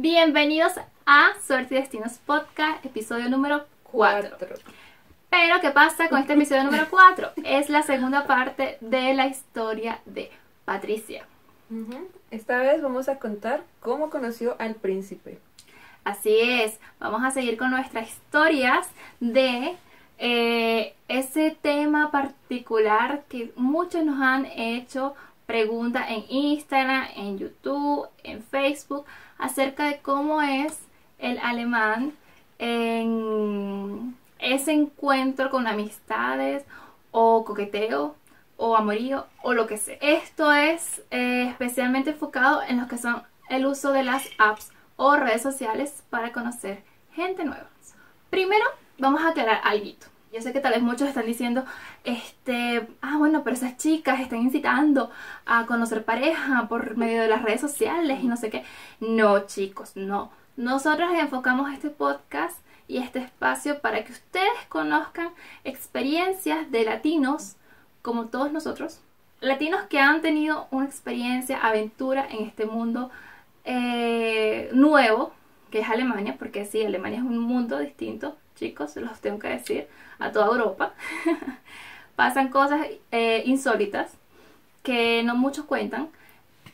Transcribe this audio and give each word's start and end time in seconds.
Bienvenidos 0.00 0.74
a 1.06 1.30
Suerte 1.44 1.74
y 1.74 1.78
Destinos 1.78 2.20
Podcast, 2.24 2.86
episodio 2.86 3.28
número 3.28 3.66
4. 3.82 4.36
Pero, 5.28 5.60
¿qué 5.60 5.70
pasa 5.70 6.08
con 6.08 6.20
este 6.20 6.34
episodio 6.34 6.62
número 6.62 6.86
4? 6.88 7.32
Es 7.44 7.68
la 7.68 7.82
segunda 7.82 8.24
parte 8.24 8.78
de 8.80 9.12
la 9.14 9.26
historia 9.26 9.98
de 10.06 10.30
Patricia. 10.64 11.26
Esta 12.30 12.58
vez 12.58 12.80
vamos 12.80 13.08
a 13.08 13.18
contar 13.18 13.64
cómo 13.80 14.08
conoció 14.08 14.54
al 14.60 14.76
príncipe. 14.76 15.40
Así 16.04 16.30
es, 16.42 16.78
vamos 17.00 17.24
a 17.24 17.32
seguir 17.32 17.58
con 17.58 17.72
nuestras 17.72 18.08
historias 18.08 18.88
de 19.18 19.74
eh, 20.18 20.94
ese 21.08 21.58
tema 21.60 22.12
particular 22.12 23.24
que 23.28 23.52
muchos 23.56 24.04
nos 24.04 24.22
han 24.22 24.46
hecho 24.46 25.16
preguntas 25.46 26.06
en 26.08 26.24
Instagram, 26.28 27.08
en 27.16 27.38
YouTube, 27.38 28.06
en 28.22 28.44
Facebook, 28.44 29.04
acerca 29.38 29.84
de 29.84 29.98
cómo 30.00 30.42
es 30.42 30.78
el 31.18 31.38
alemán 31.38 32.12
en 32.58 34.16
ese 34.38 34.72
encuentro 34.72 35.50
con 35.50 35.66
amistades 35.66 36.64
o 37.10 37.44
coqueteo 37.44 38.16
o 38.56 38.76
amorío 38.76 39.26
o 39.42 39.54
lo 39.54 39.66
que 39.66 39.78
sea. 39.78 39.96
Esto 40.00 40.52
es 40.52 41.02
eh, 41.10 41.48
especialmente 41.48 42.10
enfocado 42.10 42.62
en 42.62 42.78
los 42.78 42.88
que 42.88 42.98
son 42.98 43.22
el 43.48 43.66
uso 43.66 43.92
de 43.92 44.04
las 44.04 44.28
apps 44.38 44.70
o 44.96 45.16
redes 45.16 45.42
sociales 45.42 46.02
para 46.10 46.32
conocer 46.32 46.82
gente 47.14 47.44
nueva. 47.44 47.68
Primero, 48.30 48.64
vamos 48.98 49.22
a 49.22 49.28
aclarar 49.28 49.60
algo. 49.64 49.94
Yo 50.32 50.42
sé 50.42 50.52
que 50.52 50.60
tal 50.60 50.72
vez 50.74 50.82
muchos 50.82 51.08
están 51.08 51.24
diciendo, 51.24 51.64
este, 52.04 52.86
ah, 53.00 53.16
bueno, 53.16 53.42
pero 53.44 53.56
esas 53.56 53.76
chicas 53.78 54.20
están 54.20 54.40
incitando 54.40 55.10
a 55.46 55.64
conocer 55.66 56.04
pareja 56.04 56.68
por 56.68 56.96
medio 56.96 57.22
de 57.22 57.28
las 57.28 57.42
redes 57.42 57.60
sociales 57.60 58.22
y 58.22 58.26
no 58.26 58.36
sé 58.36 58.50
qué. 58.50 58.64
No, 59.00 59.46
chicos, 59.46 59.92
no. 59.96 60.30
Nosotros 60.56 61.10
enfocamos 61.14 61.72
este 61.72 61.88
podcast 61.88 62.58
y 62.88 62.98
este 62.98 63.20
espacio 63.20 63.80
para 63.80 64.04
que 64.04 64.12
ustedes 64.12 64.66
conozcan 64.68 65.30
experiencias 65.64 66.70
de 66.70 66.84
latinos 66.84 67.56
como 68.02 68.26
todos 68.26 68.50
nosotros. 68.50 69.00
Latinos 69.40 69.82
que 69.88 70.00
han 70.00 70.20
tenido 70.20 70.66
una 70.70 70.86
experiencia, 70.86 71.58
aventura 71.58 72.26
en 72.28 72.44
este 72.44 72.66
mundo 72.66 73.10
eh, 73.64 74.70
nuevo, 74.72 75.32
que 75.70 75.80
es 75.80 75.88
Alemania, 75.88 76.36
porque 76.38 76.64
sí, 76.64 76.84
Alemania 76.84 77.18
es 77.18 77.24
un 77.24 77.38
mundo 77.38 77.78
distinto, 77.78 78.36
chicos, 78.56 78.92
se 78.92 79.00
los 79.00 79.20
tengo 79.20 79.38
que 79.38 79.48
decir, 79.48 79.86
a 80.18 80.32
toda 80.32 80.46
Europa. 80.46 80.94
Pasan 82.16 82.48
cosas 82.48 82.86
eh, 83.12 83.42
insólitas 83.46 84.12
que 84.82 85.22
no 85.22 85.34
muchos 85.34 85.64
cuentan, 85.66 86.08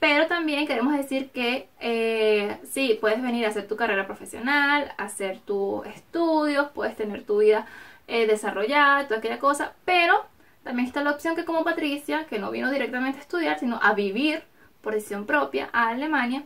pero 0.00 0.26
también 0.26 0.66
queremos 0.66 0.96
decir 0.96 1.30
que 1.30 1.68
eh, 1.80 2.58
sí, 2.70 2.98
puedes 3.00 3.22
venir 3.22 3.46
a 3.46 3.48
hacer 3.48 3.66
tu 3.66 3.76
carrera 3.76 4.06
profesional, 4.06 4.92
hacer 4.98 5.38
tus 5.40 5.86
estudios, 5.86 6.68
puedes 6.74 6.96
tener 6.96 7.24
tu 7.24 7.38
vida 7.38 7.66
desarrollada, 8.06 9.04
toda 9.04 9.18
aquella 9.18 9.38
cosa, 9.38 9.72
pero 9.86 10.26
también 10.64 10.86
está 10.86 11.02
la 11.02 11.12
opción 11.12 11.36
que 11.36 11.44
como 11.44 11.62
Patricia, 11.62 12.26
que 12.26 12.38
no 12.38 12.50
vino 12.50 12.70
directamente 12.70 13.18
a 13.18 13.22
estudiar, 13.22 13.58
sino 13.58 13.78
a 13.82 13.92
vivir 13.92 14.42
por 14.80 14.94
decisión 14.94 15.26
propia 15.26 15.68
a 15.72 15.90
Alemania, 15.90 16.44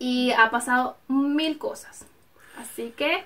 y 0.00 0.32
ha 0.32 0.50
pasado 0.50 0.96
mil 1.06 1.58
cosas. 1.58 2.06
Así 2.58 2.92
que 2.96 3.22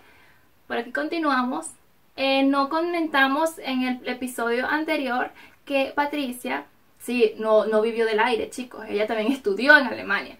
por 0.66 0.76
aquí 0.76 0.92
continuamos. 0.92 1.68
Eh, 2.16 2.42
no 2.42 2.68
comentamos 2.68 3.58
en 3.58 3.82
el 3.82 4.08
episodio 4.08 4.66
anterior 4.66 5.30
que 5.64 5.92
Patricia, 5.94 6.66
sí, 6.98 7.34
no, 7.38 7.66
no 7.66 7.80
vivió 7.80 8.06
del 8.06 8.20
aire, 8.20 8.50
chicos. 8.50 8.84
Ella 8.88 9.06
también 9.06 9.32
estudió 9.32 9.76
en 9.76 9.86
Alemania. 9.86 10.36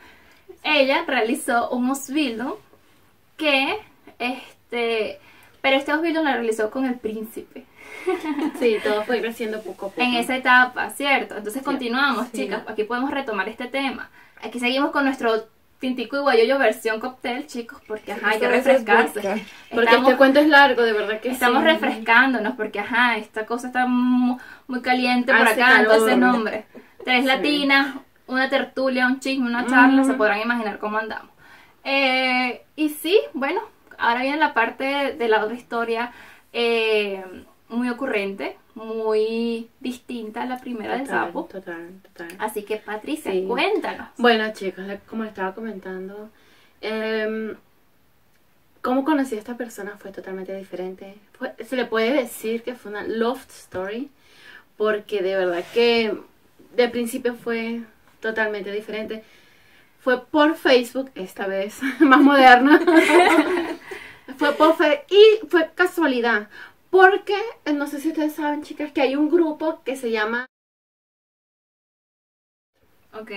Ella 0.63 1.05
realizó 1.07 1.71
un 1.71 1.89
Ausbildung 1.89 2.55
que, 3.37 3.79
este, 4.19 5.19
pero 5.61 5.77
este 5.77 5.93
Ausbildung 5.93 6.25
la 6.25 6.35
realizó 6.35 6.71
con 6.71 6.85
el 6.85 6.97
príncipe. 6.97 7.65
Sí, 8.59 8.77
todo 8.83 9.03
fue 9.05 9.21
creciendo 9.21 9.63
poco 9.63 9.87
a 9.87 9.89
poco. 9.91 10.01
En 10.01 10.15
esa 10.15 10.37
etapa, 10.37 10.91
¿cierto? 10.91 11.37
Entonces 11.37 11.63
continuamos, 11.63 12.31
chicas. 12.33 12.63
Aquí 12.67 12.85
podemos 12.85 13.11
retomar 13.11 13.49
este 13.49 13.67
tema. 13.67 14.11
Aquí 14.43 14.61
seguimos 14.61 14.91
con 14.91 15.05
nuestro 15.05 15.47
tintico 15.85 16.17
y 16.17 16.21
guayoyo 16.21 16.59
versión 16.59 16.99
cóctel, 16.99 17.47
chicos, 17.47 17.79
porque 17.87 18.13
ajá, 18.13 18.31
hay 18.31 18.41
que 18.41 18.49
refrescarse. 18.49 19.45
Porque 19.71 19.95
este 19.95 20.17
cuento 20.17 20.41
es 20.41 20.49
largo, 20.49 20.83
de 20.83 20.95
verdad 20.95 21.21
que 21.21 21.29
Estamos 21.29 21.63
refrescándonos, 21.63 22.55
porque 22.55 22.81
ajá, 22.81 23.19
esta 23.19 23.45
cosa 23.45 23.67
está 23.67 23.87
muy, 23.87 24.39
caliente 24.83 25.31
por 25.31 25.47
acá, 25.47 25.81
entonces 25.81 26.17
nombre. 26.17 26.65
Tres 27.05 27.27
latinas, 27.27 27.97
una 28.27 28.49
tertulia, 28.49 29.07
un 29.07 29.21
chisme, 29.21 29.47
una 29.47 29.67
charla, 29.67 30.05
se 30.05 30.15
podrán 30.15 30.41
imaginar 30.41 30.79
cómo 30.79 30.97
andamos. 30.97 31.31
Eh, 31.85 32.63
y 32.77 32.89
sí, 32.89 33.21
bueno, 33.35 33.61
ahora 33.99 34.23
viene 34.23 34.39
la 34.39 34.55
parte 34.55 35.15
de 35.19 35.29
la 35.29 35.45
otra 35.45 35.55
historia 35.55 36.13
eh, 36.55 37.23
muy 37.69 37.91
ocurrente, 37.91 38.57
muy 38.75 39.69
distinta 39.81 40.43
a 40.43 40.47
la 40.47 40.59
primera 40.59 40.97
del 40.97 41.07
sapo. 41.07 41.45
Total, 41.45 41.91
total. 42.03 42.37
Así 42.39 42.63
que 42.65 42.77
Patricia, 42.77 43.33
cuéntanos. 43.47 44.09
Bueno, 44.19 44.53
chicos, 44.53 44.85
como 45.09 45.25
estaba 45.25 45.55
comentando, 45.55 46.31
eh, 46.81 47.57
cómo 48.85 49.03
conocí 49.03 49.35
a 49.35 49.39
esta 49.39 49.57
persona 49.57 49.97
fue 49.97 50.13
totalmente 50.13 50.55
diferente. 50.55 51.17
se 51.67 51.75
le 51.75 51.87
puede 51.87 52.13
decir 52.13 52.63
que 52.63 52.75
fue 52.75 52.91
una 52.91 53.03
love 53.03 53.45
story, 53.49 54.11
porque 54.77 55.23
de 55.23 55.37
verdad 55.37 55.65
que 55.73 56.15
de 56.77 56.89
principio 56.91 57.35
fue 57.35 57.83
totalmente 58.21 58.71
diferente. 58.71 59.25
Fue 60.01 60.27
por 60.27 60.55
Facebook, 60.57 61.11
esta 61.15 61.47
vez, 61.47 61.81
más 62.01 62.21
moderna. 62.21 62.79
fue 64.37 64.53
por 64.53 64.77
Facebook 64.77 65.07
y 65.09 65.47
fue 65.49 65.71
casualidad, 65.75 66.49
porque, 66.95 67.35
eh, 67.65 67.73
no 67.73 67.89
sé 67.89 67.99
si 67.99 68.11
ustedes 68.11 68.35
saben, 68.35 68.63
chicas, 68.63 68.93
que 68.93 69.01
hay 69.01 69.17
un 69.17 69.29
grupo 69.29 69.83
que 69.83 69.97
se 69.97 70.13
llama... 70.13 70.47
Ok. 73.13 73.33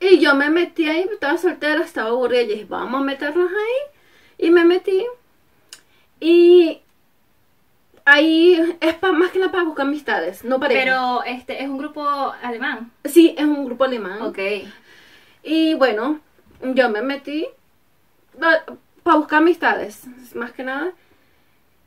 Y 0.00 0.18
yo 0.18 0.34
me 0.34 0.50
metí 0.50 0.88
ahí, 0.88 1.06
estaba 1.12 1.38
soltera, 1.38 1.84
estaba 1.84 2.08
aburrida, 2.08 2.42
y 2.42 2.46
dije, 2.48 2.64
vamos 2.64 3.00
a 3.00 3.04
meternos 3.04 3.48
ahí. 3.48 4.44
Y 4.44 4.50
me 4.50 4.64
metí. 4.64 5.06
Y 6.18 6.80
ahí 8.04 8.76
es 8.80 8.96
más 9.00 9.30
que 9.30 9.38
nada 9.38 9.52
para 9.52 9.62
buscar 9.62 9.86
amistades, 9.86 10.42
no 10.42 10.58
para 10.58 10.74
Pero 10.74 11.22
este 11.22 11.62
es 11.62 11.68
un 11.68 11.78
grupo 11.78 12.04
alemán. 12.42 12.90
Sí, 13.04 13.36
es 13.38 13.44
un 13.44 13.66
grupo 13.66 13.84
alemán. 13.84 14.20
Ok. 14.20 14.40
Y 15.44 15.74
bueno, 15.74 16.18
yo 16.60 16.90
me 16.90 17.02
metí 17.02 17.46
para 18.40 19.16
buscar 19.16 19.38
amistades, 19.38 20.08
más 20.34 20.50
que 20.50 20.64
nada. 20.64 20.92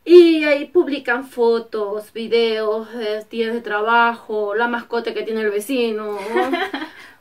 Y 0.06 0.44
ahí 0.44 0.66
publican 0.66 1.28
fotos, 1.28 2.14
videos, 2.14 2.88
eh, 2.94 3.26
días 3.30 3.54
de 3.54 3.62
trabajo, 3.62 4.54
la 4.54 4.68
mascota 4.68 5.16
que 5.16 5.24
tiene 5.24 5.42
el 5.42 5.50
vecino. 5.50 6.20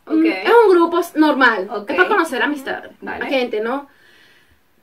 Es 0.06 0.52
un 0.66 0.70
grupo 0.70 1.00
normal, 1.14 1.70
es 1.88 1.96
para 1.96 2.08
conocer 2.08 2.42
amistad, 2.42 2.84
la 3.00 3.24
gente, 3.24 3.62
¿no? 3.62 3.88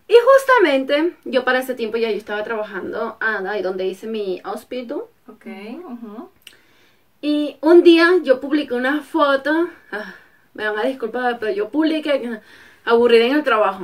Y 0.08 0.16
justamente 0.16 1.16
yo 1.26 1.46
para 1.46 1.60
ese 1.60 1.76
tiempo 1.76 1.98
ya 1.98 2.10
yo 2.10 2.18
estaba 2.18 2.44
trabajando 2.44 3.18
ahí 3.20 3.62
donde 3.62 3.86
hice 3.86 4.08
mi 4.08 4.42
Ausbildung. 4.44 5.04
Ok, 5.28 5.46
Y 7.22 7.56
un 7.62 7.84
día 7.84 8.14
yo 8.24 8.40
publiqué 8.40 8.74
una 8.74 9.02
foto, 9.04 9.70
ah, 9.92 10.16
me 10.56 10.68
van 10.68 10.80
a 10.80 10.84
disculpar, 10.84 11.38
pero 11.40 11.54
yo 11.54 11.70
publiqué 11.70 12.42
aburrida 12.86 13.26
en 13.26 13.34
el 13.34 13.44
trabajo. 13.44 13.84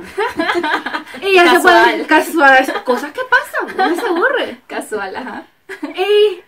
y 1.22 1.34
ya 1.34 1.54
se 1.54 1.60
puede 1.60 2.06
casual, 2.06 2.84
cosas 2.84 3.12
que 3.12 3.20
pasan, 3.28 3.76
no 3.76 3.94
se 3.94 4.06
aburre. 4.06 4.58
Casual, 4.66 5.16
ajá. 5.16 5.46
Y 5.96 6.40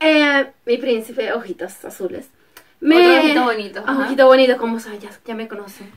eh, 0.00 0.52
mi 0.64 0.76
príncipe, 0.78 1.32
ojitos 1.32 1.84
azules. 1.84 2.28
Me, 2.80 3.18
ojito 3.18 3.44
bonito. 3.44 3.84
Ojito 3.86 4.26
bonito, 4.26 4.56
como 4.58 4.80
sabes, 4.80 5.00
ya, 5.24 5.34
me 5.34 5.48
conocen. 5.48 5.90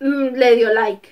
Mm, 0.00 0.34
le 0.34 0.56
dio 0.56 0.72
like. 0.72 1.08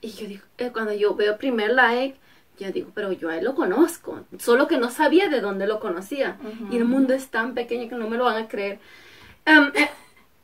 Y 0.00 0.10
yo 0.10 0.26
digo, 0.26 0.42
eh, 0.58 0.70
cuando 0.72 0.92
yo 0.92 1.14
veo 1.14 1.38
primer 1.38 1.70
like, 1.72 2.16
yo 2.58 2.70
digo, 2.70 2.90
pero 2.94 3.12
yo 3.12 3.30
a 3.30 3.38
él 3.38 3.44
lo 3.44 3.54
conozco. 3.54 4.24
Solo 4.38 4.68
que 4.68 4.78
no 4.78 4.90
sabía 4.90 5.28
de 5.28 5.40
dónde 5.40 5.66
lo 5.66 5.80
conocía. 5.80 6.36
Y 6.70 6.76
el 6.76 6.84
mundo 6.84 7.14
es 7.14 7.28
tan 7.28 7.54
pequeño 7.54 7.88
que 7.88 7.94
no 7.94 8.08
me 8.08 8.16
lo 8.16 8.24
van 8.24 8.44
a 8.44 8.48
creer. 8.48 8.78
Eh, 9.46 9.88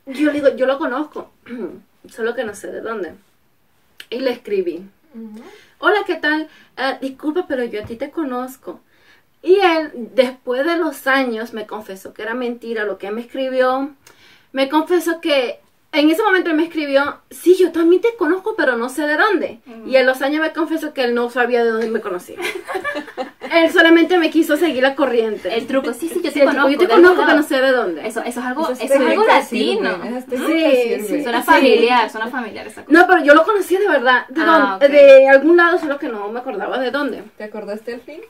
yo 0.07 0.27
le 0.27 0.33
digo, 0.33 0.55
yo 0.55 0.65
lo 0.65 0.77
conozco. 0.77 1.31
solo 2.11 2.35
que 2.35 2.43
no 2.43 2.55
sé 2.55 2.71
de 2.71 2.81
dónde. 2.81 3.13
Y 4.09 4.19
le 4.19 4.31
escribí. 4.31 4.83
Hola, 5.79 5.99
¿qué 6.05 6.15
tal? 6.15 6.49
Uh, 6.77 6.99
disculpa, 7.01 7.45
pero 7.47 7.63
yo 7.63 7.81
a 7.81 7.85
ti 7.85 7.95
te 7.95 8.11
conozco. 8.11 8.81
Y 9.41 9.55
él, 9.55 9.91
después 10.13 10.65
de 10.65 10.77
los 10.77 11.07
años, 11.07 11.53
me 11.53 11.65
confesó 11.65 12.13
que 12.13 12.23
era 12.23 12.33
mentira 12.33 12.83
lo 12.83 12.97
que 12.97 13.11
me 13.11 13.21
escribió. 13.21 13.91
Me 14.51 14.69
confesó 14.69 15.21
que 15.21 15.61
en 15.91 16.09
ese 16.09 16.21
momento 16.23 16.49
él 16.51 16.55
me 16.55 16.63
escribió, 16.63 17.17
sí, 17.31 17.55
yo 17.59 17.71
también 17.71 18.01
te 18.01 18.15
conozco, 18.15 18.55
pero 18.55 18.75
no 18.77 18.89
sé 18.89 19.03
de 19.07 19.17
dónde. 19.17 19.59
Y 19.85 19.95
en 19.95 20.05
los 20.05 20.21
años 20.21 20.41
me 20.41 20.53
confesó 20.53 20.93
que 20.93 21.03
él 21.03 21.15
no 21.15 21.29
sabía 21.29 21.63
de 21.63 21.71
dónde 21.71 21.89
me 21.89 21.99
conocía. 22.01 22.37
él 23.51 23.71
solamente 23.71 24.17
me 24.19 24.29
quiso 24.29 24.55
seguir 24.57 24.83
la 24.83 24.95
corriente. 24.95 25.53
El 25.55 25.65
truco, 25.67 25.93
sí, 25.93 26.07
sí, 26.09 26.15
yo 26.15 26.15
Sí, 26.15 26.21
te 26.21 26.31
tipo, 26.41 26.45
conozco. 26.47 26.69
yo 26.69 26.77
te 26.77 26.87
conozco, 26.87 27.23
pero 27.25 27.37
no 27.37 27.43
sé 27.43 27.59
de 27.61 27.71
dónde. 27.71 28.07
Eso, 28.07 28.21
eso 28.21 28.39
es 28.39 28.45
algo, 28.45 28.63
Esas 28.69 28.81
eso 28.81 28.93
es 28.93 28.99
algo 29.09 29.25
latino. 29.25 29.91
sirven, 29.95 30.07
esas 30.17 30.29
Sí, 30.29 30.37
sí, 30.37 31.07
sirven. 31.07 31.23
Suena 31.23 31.39
Sí. 31.41 31.45
familiar, 31.51 32.09
suena 32.11 32.27
familiar 32.27 32.67
esa 32.67 32.85
cosa. 32.85 32.97
No, 32.99 33.07
pero 33.07 33.23
yo 33.23 33.33
lo 33.33 33.43
conocía 33.43 33.79
de 33.79 33.87
verdad, 33.87 34.27
de, 34.29 34.41
Ah, 34.45 34.77
dónde- 34.79 34.85
ok. 34.85 34.91
de 34.91 35.29
algún 35.29 35.57
lado, 35.57 35.79
solo 35.79 35.97
que 35.97 36.07
no 36.09 36.29
me 36.29 36.39
acordaba 36.39 36.77
de 36.79 36.91
dónde. 36.91 37.23
¿Te 37.37 37.45
acordaste 37.45 37.95
al 37.95 38.01
fin? 38.01 38.21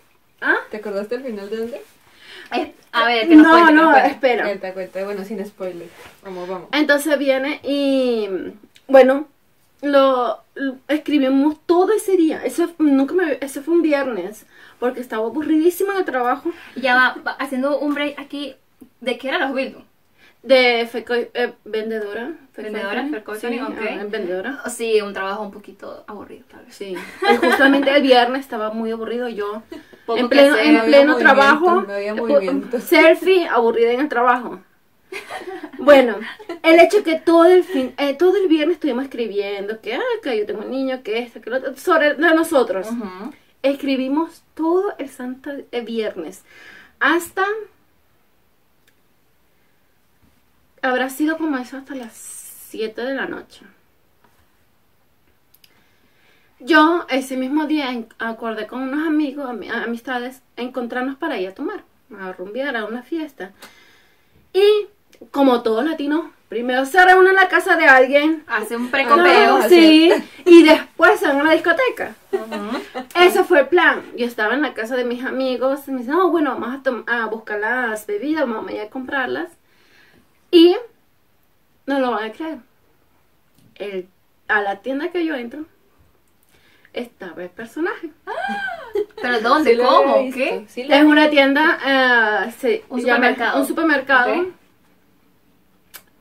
¿Ah? 0.41 0.55
¿Te 0.71 0.77
acordaste 0.77 1.15
al 1.15 1.23
final 1.23 1.49
de 1.49 1.57
dónde? 1.57 1.81
A 2.91 3.05
ver, 3.05 3.27
que 3.27 3.35
No, 3.35 3.49
cuente, 3.51 3.71
no, 3.73 3.91
cuente. 3.91 4.09
espera. 4.09 4.59
Te 4.59 4.73
cuenta, 4.73 5.03
bueno, 5.03 5.23
sin 5.23 5.45
spoiler. 5.45 5.87
Vamos, 6.23 6.49
vamos. 6.49 6.69
Entonces 6.71 7.17
viene 7.19 7.59
y 7.63 8.27
bueno, 8.87 9.27
lo, 9.81 10.39
lo- 10.55 10.77
escribimos 10.87 11.57
todo 11.65 11.93
ese 11.93 12.17
día. 12.17 12.43
Eso 12.43 12.71
nunca 12.79 13.13
me, 13.13 13.37
eso 13.41 13.61
fue 13.61 13.75
un 13.75 13.81
viernes 13.83 14.45
porque 14.79 15.01
estaba 15.01 15.25
aburridísima 15.27 15.93
en 15.93 15.99
el 15.99 16.05
trabajo 16.05 16.51
Ya 16.75 16.95
va, 16.95 17.15
va, 17.25 17.31
haciendo 17.33 17.79
un 17.79 17.93
break 17.93 18.19
aquí. 18.19 18.55
¿De 19.01 19.17
qué 19.17 19.27
eran 19.29 19.41
los 19.41 19.53
Bildung? 19.53 19.83
De 20.41 20.87
feco- 20.91 21.29
eh, 21.33 21.53
vendedora, 21.65 22.33
Vendedora, 22.55 23.03
fecoy- 23.03 23.23
fecoy- 23.23 23.39
sí, 23.39 23.47
vendedora. 24.09 24.61
Un 25.05 25.13
trabajo 25.13 25.43
un 25.43 25.51
poquito 25.51 26.03
aburrido, 26.07 26.45
tal 26.49 26.65
vez. 26.65 26.75
Sí, 26.75 26.95
Y 26.95 27.35
justamente 27.37 27.95
el 27.95 28.01
viernes 28.01 28.41
estaba 28.41 28.71
muy 28.71 28.91
aburrido 28.91 29.27
yo. 29.29 29.63
Poco 30.05 30.19
en 30.19 30.29
pleno, 30.29 30.55
hacer, 30.55 30.65
en 30.75 30.81
pleno 30.85 31.17
trabajo, 31.17 31.85
eh, 31.89 32.13
movimiento. 32.13 32.79
selfie, 32.81 33.47
aburrida 33.47 33.91
en 33.91 34.01
el 34.01 34.09
trabajo. 34.09 34.59
Bueno, 35.79 36.17
el 36.61 36.79
hecho 36.79 37.03
que 37.03 37.15
todo 37.19 37.45
el 37.45 37.63
fin, 37.63 37.93
eh, 37.97 38.13
todo 38.13 38.35
el 38.35 38.47
viernes 38.49 38.75
estuvimos 38.75 39.05
escribiendo 39.05 39.79
que, 39.79 39.93
ah, 39.95 40.01
que 40.21 40.37
yo 40.37 40.45
tengo 40.45 40.61
un 40.61 40.69
niño, 40.71 41.01
que 41.03 41.19
esto, 41.19 41.39
que 41.39 41.49
lo 41.49 41.57
otro, 41.57 41.75
sobre 41.77 42.15
de 42.15 42.33
nosotros. 42.35 42.87
Escribimos 43.63 44.43
todo 44.55 44.93
el 44.97 45.09
santo 45.09 45.51
eh, 45.71 45.81
viernes. 45.81 46.43
Hasta. 46.99 47.45
Habrá 50.81 51.09
sido 51.09 51.37
como 51.37 51.57
eso 51.57 51.77
hasta 51.77 51.95
las 51.95 52.13
7 52.13 53.01
de 53.01 53.13
la 53.13 53.25
noche. 53.25 53.61
Yo 56.59 57.05
ese 57.09 57.37
mismo 57.37 57.65
día 57.67 57.91
en- 57.91 58.07
acordé 58.19 58.67
con 58.67 58.81
unos 58.81 59.07
amigos, 59.07 59.49
ami- 59.49 59.71
amistades, 59.71 60.41
encontrarnos 60.57 61.15
para 61.15 61.37
ir 61.39 61.49
a 61.49 61.53
tomar, 61.55 61.83
a 62.19 62.33
rumbear 62.33 62.75
a 62.75 62.85
una 62.85 63.01
fiesta. 63.01 63.51
Y 64.53 64.87
como 65.31 65.61
todos 65.63 65.85
latinos, 65.85 66.25
primero 66.49 66.85
se 66.85 67.03
reúnen 67.03 67.29
en 67.29 67.35
la 67.35 67.47
casa 67.47 67.77
de 67.77 67.85
alguien. 67.85 68.43
Hace 68.47 68.75
un 68.75 68.85
No, 68.85 68.91
precopeo. 68.91 69.69
sí, 69.69 70.11
y 70.45 70.63
después 70.63 71.19
se 71.19 71.27
van 71.27 71.41
a 71.41 71.43
la 71.45 71.51
discoteca. 71.53 72.15
Ujú. 72.33 72.77
Ese 73.15 73.43
fue 73.45 73.61
el 73.61 73.67
plan. 73.67 74.01
Yo 74.17 74.25
estaba 74.25 74.53
en 74.53 74.61
la 74.61 74.73
casa 74.73 74.97
de 74.97 75.05
mis 75.05 75.23
amigos. 75.23 75.87
Y 75.87 75.91
me 75.91 75.99
dicen, 75.99 76.15
no, 76.15 76.29
bueno, 76.29 76.57
vamos 76.59 76.81
a, 77.07 77.23
a 77.23 77.25
buscar 77.27 77.59
las 77.59 78.05
bebidas, 78.05 78.41
vamos 78.47 78.67
a 78.69 78.73
ir 78.73 78.81
a 78.81 78.89
comprarlas. 78.89 79.49
Y 80.51 80.75
no 81.85 81.99
lo 81.99 82.11
van 82.11 82.29
a 82.29 82.31
creer. 82.31 82.57
El- 83.75 84.07
a 84.47 84.61
la 84.61 84.77
tienda 84.81 85.09
que 85.09 85.23
yo 85.25 85.35
entro, 85.35 85.65
estaba 86.93 87.43
el 87.43 87.49
personaje. 87.49 88.09
¿Pero 89.21 89.41
dónde? 89.41 89.75
Sí 89.75 89.81
¿Cómo? 89.81 90.15
¿Qué? 90.33 90.65
sí 90.67 90.87
Es 90.89 91.03
una 91.03 91.29
tienda, 91.29 92.51
se 92.59 92.83
Un 92.89 92.99
llama- 93.01 93.17
supermercado. 93.29 93.59
Un 93.61 93.67
supermercado. 93.67 94.33
Ok. 94.41 94.47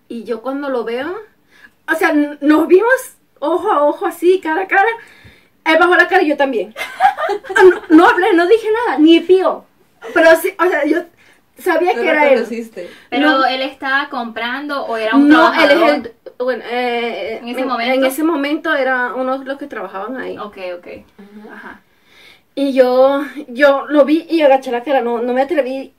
Y 0.09 0.25
yo 0.25 0.41
cuando 0.43 0.69
lo 0.71 0.85
veo, 0.85 1.15
o 1.91 1.95
sea, 1.95 2.13
nos 2.13 2.67
vimos 2.69 2.93
ojo 3.41 3.71
a 3.71 3.85
ojo 3.85 4.07
así, 4.07 4.41
cara 4.41 4.63
a 4.63 4.67
cara. 4.69 4.89
Él 5.65 5.77
bajó 5.79 5.97
la 5.97 6.09
cara 6.09 6.23
y 6.23 6.29
yo 6.29 6.37
también. 6.37 6.75
Ah, 7.55 7.63
no, 7.63 7.83
no 7.91 8.09
hablé, 8.09 8.33
no 8.33 8.47
dije 8.47 8.69
nada, 8.87 8.99
ni 8.99 9.21
pío. 9.21 9.65
Pero 10.15 10.35
sí, 10.41 10.55
o 10.59 10.65
sea, 10.67 10.87
yo 10.87 11.03
sabía 11.59 11.93
No 11.95 12.01
que 12.03 12.09
era 12.09 12.29
él. 12.29 12.47
¿Pero 13.11 13.31
No. 13.31 13.47
él 13.47 13.63
estaba 13.63 14.09
comprando 14.09 14.85
o 14.87 14.97
era 14.97 15.15
un 15.17 15.29
No, 15.29 15.53
él 15.55 15.71
es 15.71 15.93
el. 15.93 16.13
Bueno, 16.39 16.63
eh, 16.71 17.39
¿En 17.43 17.49
ese 17.49 17.65
momento? 17.65 17.95
En 17.95 18.05
ese 18.05 18.23
momento 18.23 18.75
era 18.75 19.15
uno 19.15 19.39
de 19.39 19.45
los 19.45 19.59
que 19.59 19.67
trabajaban 19.67 20.17
ahí. 20.17 20.39
Ok, 20.39 20.57
ok. 20.77 20.87
Ajá. 21.53 21.81
Y 22.55 22.73
yo, 22.73 23.23
yo 23.49 23.87
lo 23.89 24.05
vi 24.05 24.27
y 24.29 24.41
agaché 24.43 24.71
la 24.71 24.83
cara, 24.83 25.01
no, 25.01 25.21
no 25.21 25.33
me 25.33 25.43
atreví 25.43 25.93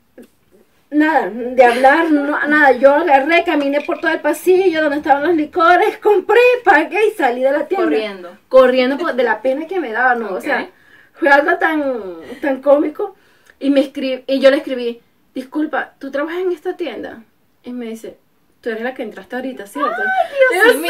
nada, 0.91 1.29
de 1.29 1.63
hablar, 1.63 2.09
no, 2.11 2.23
nada. 2.47 2.71
Yo 2.73 2.93
agarré, 2.93 3.43
caminé 3.43 3.81
por 3.81 3.99
todo 3.99 4.11
el 4.11 4.19
pasillo 4.21 4.81
donde 4.81 4.97
estaban 4.97 5.23
los 5.23 5.35
licores, 5.35 5.97
compré, 5.97 6.39
pagué 6.63 6.99
y 7.07 7.11
salí 7.17 7.41
de 7.41 7.51
la 7.51 7.65
tienda. 7.67 7.85
Corriendo. 7.85 8.37
Corriendo 8.47 8.97
por- 8.97 9.13
de 9.13 9.23
la 9.23 9.41
pena 9.41 9.67
que 9.67 9.79
me 9.79 9.91
daba, 9.91 10.15
¿no? 10.15 10.33
O 10.33 10.41
sea, 10.41 10.69
fue 11.13 11.29
algo 11.29 11.57
tan, 11.57 11.93
tan 12.41 12.61
cómico. 12.61 13.15
Y, 13.59 13.69
me 13.71 13.81
escribí, 13.81 14.23
y 14.25 14.39
yo 14.39 14.49
le 14.51 14.57
escribí, 14.57 15.01
disculpa, 15.39 15.93
¿tú 15.99 16.11
trabajas 16.11 16.41
en 16.41 16.51
esta 16.51 16.75
tienda? 16.75 17.23
Y 17.63 17.71
me 17.71 17.85
dice, 17.85 18.17
tú 18.61 18.69
eres 18.69 18.83
la 18.83 18.93
que 18.93 19.03
entraste 19.03 19.35
ahorita, 19.35 19.67
¿cierto? 19.67 20.01
Y 20.01 20.55
yo, 20.55 20.63
Dios 20.63 20.81
mío. 20.81 20.89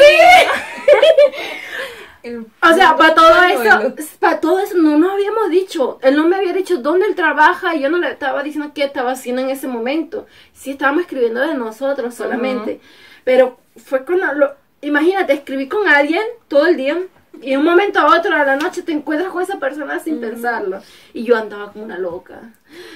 O 2.22 2.74
sea, 2.74 2.96
para 2.98 3.14
todo 3.14 3.42
eso, 3.44 3.94
para 4.18 4.40
todo 4.40 4.60
eso 4.60 4.76
no 4.76 4.98
nos 4.98 5.12
habíamos 5.12 5.48
dicho. 5.48 5.98
Él 6.02 6.16
no 6.16 6.28
me 6.28 6.36
había 6.36 6.52
dicho 6.52 6.76
dónde 6.76 7.06
él 7.06 7.14
trabaja 7.14 7.74
y 7.74 7.80
yo 7.80 7.88
no 7.88 7.96
le 7.96 8.10
estaba 8.10 8.42
diciendo 8.42 8.72
qué 8.74 8.84
estaba 8.84 9.12
haciendo 9.12 9.40
en 9.40 9.48
ese 9.48 9.66
momento. 9.66 10.26
Sí 10.52 10.72
estábamos 10.72 11.04
escribiendo 11.04 11.40
de 11.40 11.54
nosotros 11.54 12.14
solamente. 12.14 12.78
Pero 13.24 13.58
fue 13.74 14.04
cuando 14.04 14.34
lo, 14.34 14.54
imagínate, 14.82 15.32
escribí 15.32 15.66
con 15.66 15.88
alguien 15.88 16.22
todo 16.48 16.66
el 16.66 16.76
día 16.76 16.98
y 17.42 17.50
de 17.50 17.58
un 17.58 17.64
momento 17.64 17.98
a 18.00 18.16
otro 18.18 18.34
a 18.34 18.44
la 18.44 18.56
noche 18.56 18.82
te 18.82 18.92
encuentras 18.92 19.30
con 19.32 19.42
esa 19.42 19.58
persona 19.58 19.98
sin 20.00 20.20
pensarlo. 20.20 20.82
Y 21.12 21.24
yo 21.24 21.36
andaba 21.36 21.72
como 21.72 21.84
una 21.84 21.98
loca. 21.98 22.40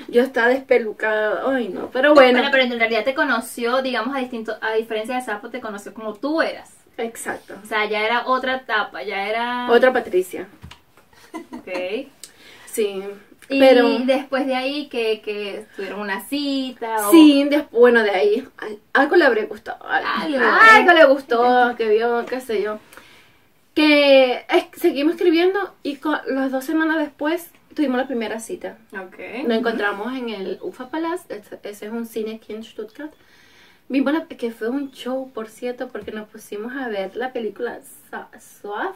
Yo 0.09 0.23
estaba 0.23 0.49
despelucada. 0.49 1.43
Ay, 1.47 1.69
no, 1.69 1.91
pero 1.91 2.15
bueno. 2.15 2.33
Bueno, 2.33 2.49
pero 2.51 2.65
en 2.65 2.79
realidad 2.79 3.05
te 3.05 3.15
conoció, 3.15 3.83
digamos, 3.83 4.15
a 4.17 4.21
distinto, 4.21 4.57
a 4.61 4.73
diferencia 4.75 5.15
de 5.17 5.23
Sapo, 5.23 5.51
te 5.51 5.61
conoció 5.61 5.93
como 5.95 6.15
tú 6.15 6.43
eras. 6.43 6.71
Exacto. 6.97 7.55
O 7.63 7.67
sea, 7.67 7.87
ya 7.87 8.05
era 8.05 8.27
otra 8.27 8.57
etapa, 8.57 9.03
ya 9.03 9.27
era... 9.29 9.69
Otra 9.71 9.93
Patricia. 9.93 10.47
Ok. 11.53 12.07
Sí. 12.67 13.03
Y 13.49 13.61
pero 13.61 13.99
después 14.01 14.47
de 14.47 14.55
ahí 14.55 14.89
que, 14.89 15.21
que 15.21 15.67
tuvieron 15.77 16.01
una 16.01 16.21
cita 16.25 17.09
o... 17.09 17.11
Sí, 17.11 17.45
después, 17.51 17.73
bueno, 17.79 18.03
de 18.03 18.11
ahí, 18.11 18.49
al- 18.59 18.79
algo 18.93 19.17
le 19.17 19.25
habría 19.25 19.45
gustado. 19.47 19.85
al- 19.87 20.05
Algo. 20.05 20.39
Algo, 20.73 20.93
le 20.93 21.05
gustó, 21.05 21.75
que 21.77 21.89
vio, 21.89 22.25
qué 22.27 22.41
sé 22.41 22.63
yo. 22.63 22.79
Que 23.75 24.45
es- 24.49 24.81
seguimos 24.81 25.15
escribiendo 25.15 25.75
y 25.83 25.99
las 26.27 26.53
dos 26.53 26.65
semanas 26.65 26.99
después 26.99 27.51
tuvimos 27.75 27.99
la 27.99 28.07
primera 28.07 28.39
cita. 28.41 28.79
Ok. 28.93 29.19
Nos 29.49 29.59
encontramos 29.59 30.15
en 30.17 30.29
el 30.29 30.59
UFA 30.63 30.91
Palace, 30.91 31.25
ese, 31.29 31.59
ese 31.63 31.87
es 31.87 31.93
un 31.93 32.07
cine 32.07 32.37
aquí 32.37 32.53
en 32.55 32.63
Stuttgart. 32.63 33.13
Vimos 33.89 34.13
la- 34.13 34.27
que 34.27 34.51
fue 34.53 34.69
un 34.69 34.93
show, 34.93 35.31
por 35.33 35.49
cierto, 35.49 35.89
porque 35.89 36.13
nos 36.13 36.29
pusimos 36.29 36.73
a 36.77 36.89
ver 36.89 37.17
la 37.17 37.33
película 37.33 37.81
Saw, 38.11 38.27
Saw, 38.39 38.95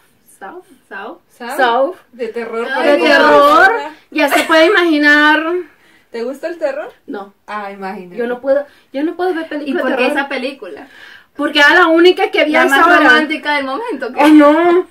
Sao. 0.88 1.20
¿Sabes? 1.28 1.56
Saw, 1.56 1.96
De 2.12 2.28
terror. 2.28 2.68
Ay, 2.72 2.92
de 2.92 2.98
por 2.98 3.08
terror. 3.08 3.72
Ya 4.12 4.28
se 4.28 4.44
puede 4.44 4.66
imaginar. 4.66 5.44
¿Te 6.12 6.22
gusta 6.22 6.46
el 6.48 6.56
terror? 6.58 6.90
No, 7.06 7.34
Ah, 7.48 7.70
imagínate. 7.72 8.16
yo 8.16 8.26
no 8.28 8.40
puedo, 8.40 8.64
yo 8.92 9.02
no 9.02 9.14
puedo 9.16 9.34
ver 9.34 9.44
¿Y 9.46 9.48
películas 9.48 9.82
por 9.82 9.90
de 9.90 9.96
qué 9.98 10.06
esa 10.06 10.28
película? 10.28 10.88
Porque 11.38 11.60
era 11.60 11.72
la 11.72 11.86
única 11.86 12.30
que 12.30 12.40
había 12.42 12.64
La 12.64 12.70
más 12.70 12.86
hora. 12.86 12.96
romántica 12.98 13.56
del 13.56 13.64
momento. 13.64 14.12
¿qué? 14.12 14.20
Oh, 14.22 14.28
no. 14.28 14.86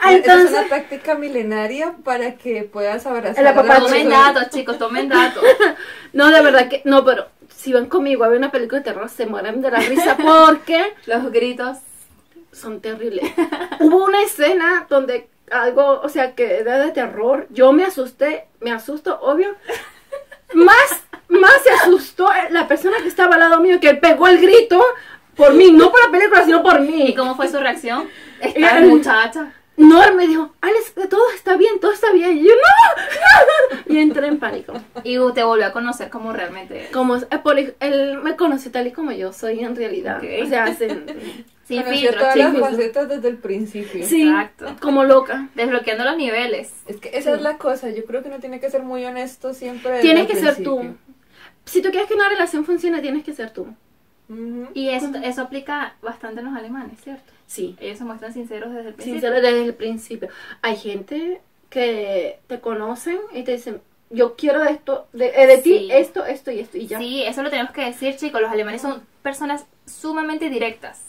Ah, 0.00 0.12
Esa 0.12 0.12
es 0.12 0.16
Entonces, 0.16 0.50
una 0.52 0.68
táctica 0.68 1.14
milenaria 1.16 1.94
para 2.04 2.36
que 2.36 2.62
puedas 2.62 3.04
abrazar 3.04 3.42
la 3.44 3.50
apapacho. 3.50 3.86
Tomen 3.86 4.08
datos, 4.08 4.48
chicos, 4.50 4.78
tomen 4.78 5.08
datos. 5.08 5.42
no, 6.12 6.30
de 6.30 6.40
verdad 6.40 6.68
que, 6.68 6.82
no, 6.84 7.04
pero 7.04 7.26
si 7.54 7.72
van 7.72 7.86
conmigo 7.86 8.24
a 8.24 8.28
ver 8.28 8.38
una 8.38 8.50
película 8.50 8.78
de 8.78 8.84
terror, 8.84 9.08
se 9.10 9.26
mueren 9.26 9.60
de 9.60 9.70
la 9.70 9.80
risa 9.80 10.16
porque 10.16 10.94
Los 11.06 11.30
gritos. 11.32 11.78
son 12.52 12.80
terribles. 12.80 13.30
Hubo 13.80 14.04
una 14.04 14.22
escena 14.22 14.86
donde 14.88 15.28
algo, 15.50 16.00
o 16.00 16.08
sea, 16.08 16.34
que 16.36 16.58
era 16.58 16.78
de 16.78 16.92
terror. 16.92 17.46
Yo 17.50 17.72
me 17.72 17.84
asusté, 17.84 18.46
me 18.60 18.70
asusto, 18.72 19.18
obvio. 19.20 19.54
Más, 20.54 21.00
más 21.28 21.62
se 21.64 21.70
asustó 21.70 22.30
la 22.50 22.68
persona 22.68 22.98
que 23.02 23.08
estaba 23.08 23.34
al 23.34 23.40
lado 23.40 23.60
mío, 23.60 23.80
que 23.80 23.94
pegó 23.94 24.28
el 24.28 24.38
grito 24.40 24.82
por 25.36 25.54
mí, 25.54 25.70
no 25.72 25.90
por 25.90 26.04
la 26.04 26.10
película, 26.10 26.44
sino 26.44 26.62
por 26.62 26.80
mí. 26.80 27.08
¿Y 27.08 27.14
cómo 27.14 27.34
fue 27.36 27.48
su 27.48 27.58
reacción? 27.58 28.08
Esta 28.40 28.80
muchacha. 28.80 29.52
No, 29.74 30.04
él 30.04 30.14
me 30.14 30.26
dijo, 30.26 30.52
Alex, 30.60 30.92
todo 31.08 31.22
está 31.34 31.56
bien, 31.56 31.80
todo 31.80 31.92
está 31.92 32.12
bien. 32.12 32.36
Y 32.36 32.42
yo, 32.44 32.50
no, 32.54 33.76
no. 33.76 33.82
Y 33.94 33.98
entré 33.98 34.26
en 34.26 34.38
pánico. 34.38 34.74
Y 35.02 35.16
te 35.32 35.42
volvió 35.42 35.66
a 35.66 35.72
conocer 35.72 36.10
como 36.10 36.32
realmente. 36.32 36.88
Como, 36.92 37.16
eh, 37.16 37.26
por- 37.42 37.58
él 37.58 38.18
me 38.22 38.36
conoce 38.36 38.68
tal 38.70 38.86
y 38.86 38.92
como 38.92 39.12
yo 39.12 39.32
soy 39.32 39.60
en 39.60 39.74
realidad. 39.74 40.18
Ok. 40.18 40.44
O 40.44 40.46
sea, 40.48 40.74
sin- 40.74 41.04
Sin 41.64 41.80
Conoció 41.80 42.10
filtro, 42.10 42.20
todas 42.20 42.36
las 42.36 42.58
facetas 42.58 43.08
desde 43.08 43.28
el 43.28 43.36
principio. 43.38 44.04
sí, 44.04 44.22
Exacto. 44.28 44.76
como 44.80 45.04
loca. 45.04 45.48
Desbloqueando 45.54 46.04
los 46.04 46.16
niveles. 46.16 46.72
Es 46.86 46.96
que 46.96 47.10
esa 47.16 47.34
es 47.34 47.40
la 47.40 47.56
cosa. 47.56 47.88
Yo 47.90 48.04
creo 48.04 48.20
que 48.20 48.28
uno 48.28 48.40
tiene 48.40 48.58
que 48.60 48.68
ser 48.68 48.82
muy 48.82 49.04
honesto 49.04 49.54
siempre. 49.54 50.00
Tienes 50.00 50.26
que 50.26 50.34
ser 50.36 50.56
tú. 50.62 50.78
principio. 50.78 50.98
Si 51.64 51.80
tú 51.80 51.90
quieres 51.90 52.08
que 52.08 52.14
una 52.14 52.28
relación 52.28 52.64
funcione, 52.66 53.00
tienes 53.00 53.22
que 53.24 53.32
ser 53.32 53.52
tú. 53.52 53.68
Y 54.74 54.88
eso, 54.88 55.10
eso 55.22 55.42
aplica 55.42 55.94
bastante 56.02 56.40
en 56.40 56.46
los 56.46 56.56
alemanes, 56.56 57.00
¿cierto? 57.02 57.32
Sí, 57.46 57.76
Ellos 57.80 57.98
se 57.98 58.04
muestran 58.04 58.32
sinceros 58.32 58.72
desde 58.72 58.88
el 58.88 58.94
principio. 58.94 59.20
sincero 59.20 59.40
desde 59.42 59.64
el 59.64 59.74
principio. 59.74 60.28
Hay 60.62 60.76
gente 60.76 61.40
que 61.68 62.38
te 62.46 62.60
conocen 62.60 63.18
y 63.32 63.42
te 63.42 63.52
dicen, 63.52 63.80
yo 64.10 64.36
quiero 64.36 64.62
esto, 64.64 65.06
de, 65.12 65.32
eh, 65.34 65.46
de 65.46 65.58
ti 65.58 65.88
esto, 65.90 66.24
esto 66.24 66.50
y 66.50 66.60
esto 66.60 66.76
y 66.78 66.86
ya. 66.86 66.98
Sí, 66.98 67.22
eso 67.24 67.42
lo 67.42 67.50
tenemos 67.50 67.72
que 67.72 67.84
decir, 67.84 68.16
chicos. 68.16 68.40
Los 68.40 68.50
alemanes 68.50 68.82
son 68.82 69.02
personas 69.22 69.64
sumamente 69.86 70.50
directas. 70.50 71.00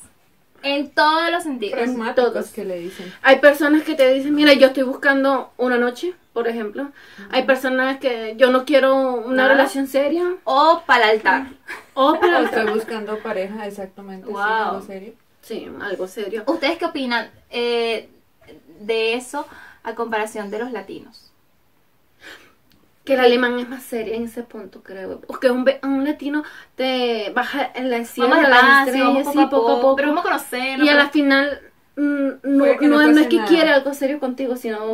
En 0.63 0.89
todos 0.91 1.29
los 1.31 1.43
sentidos. 1.43 1.75
Pragmáticos 1.79 2.33
todos. 2.33 2.49
que 2.51 2.65
le 2.65 2.79
dicen. 2.79 3.13
Hay 3.21 3.39
personas 3.39 3.83
que 3.83 3.95
te 3.95 4.11
dicen, 4.13 4.33
mira, 4.33 4.53
yo 4.53 4.67
estoy 4.67 4.83
buscando 4.83 5.51
una 5.57 5.77
noche, 5.77 6.13
por 6.33 6.47
ejemplo. 6.47 6.91
Hay 7.31 7.43
personas 7.43 7.99
que 7.99 8.35
yo 8.37 8.49
no 8.51 8.63
quiero 8.65 8.95
una 8.95 9.43
Nada. 9.43 9.49
relación 9.49 9.87
seria. 9.87 10.23
O 10.45 10.81
para 10.85 11.05
el 11.11 11.17
altar. 11.17 11.47
O 11.95 12.19
para 12.19 12.39
O 12.39 12.43
estoy 12.45 12.65
buscando 12.73 13.19
pareja, 13.19 13.67
exactamente. 13.67 14.25
sí, 14.25 14.31
Wow. 14.33 14.41
algo 14.41 14.81
serio. 14.81 15.13
Sí, 15.41 15.69
algo 15.81 16.07
serio. 16.07 16.43
¿Ustedes 16.47 16.77
qué 16.79 16.85
opinan 16.85 17.29
eh, 17.51 18.09
de 18.79 19.13
eso 19.15 19.45
a 19.83 19.93
comparación 19.93 20.49
de 20.49 20.59
los 20.59 20.71
latinos? 20.71 21.32
Que 23.05 23.15
el 23.15 23.19
alemán 23.19 23.59
es 23.59 23.67
más 23.67 23.83
serio 23.83 24.13
en 24.13 24.23
ese 24.23 24.43
punto, 24.43 24.81
creo. 24.81 25.19
Porque 25.21 25.51
un, 25.51 25.69
un 25.83 26.05
latino 26.05 26.43
te 26.75 27.31
baja 27.35 27.69
en 27.75 27.89
la 27.89 28.05
cielo, 28.05 28.29
Vamos 28.29 29.23
poco, 29.23 29.31
sí, 29.33 29.39
a 29.39 29.49
poco, 29.49 29.95
Pero 29.97 30.07
vamos 30.09 30.21
a 30.21 30.27
conocernos. 30.29 30.85
Y 30.85 30.89
a 30.89 30.95
la 30.95 31.09
final 31.09 31.61
mm, 31.97 32.01
no, 32.43 32.65
no, 32.65 32.75
no 32.81 33.07
no 33.11 33.19
es 33.19 33.27
que 33.27 33.35
nada. 33.37 33.47
quiere 33.47 33.69
algo 33.71 33.93
serio 33.93 34.19
contigo, 34.19 34.55
sino... 34.55 34.85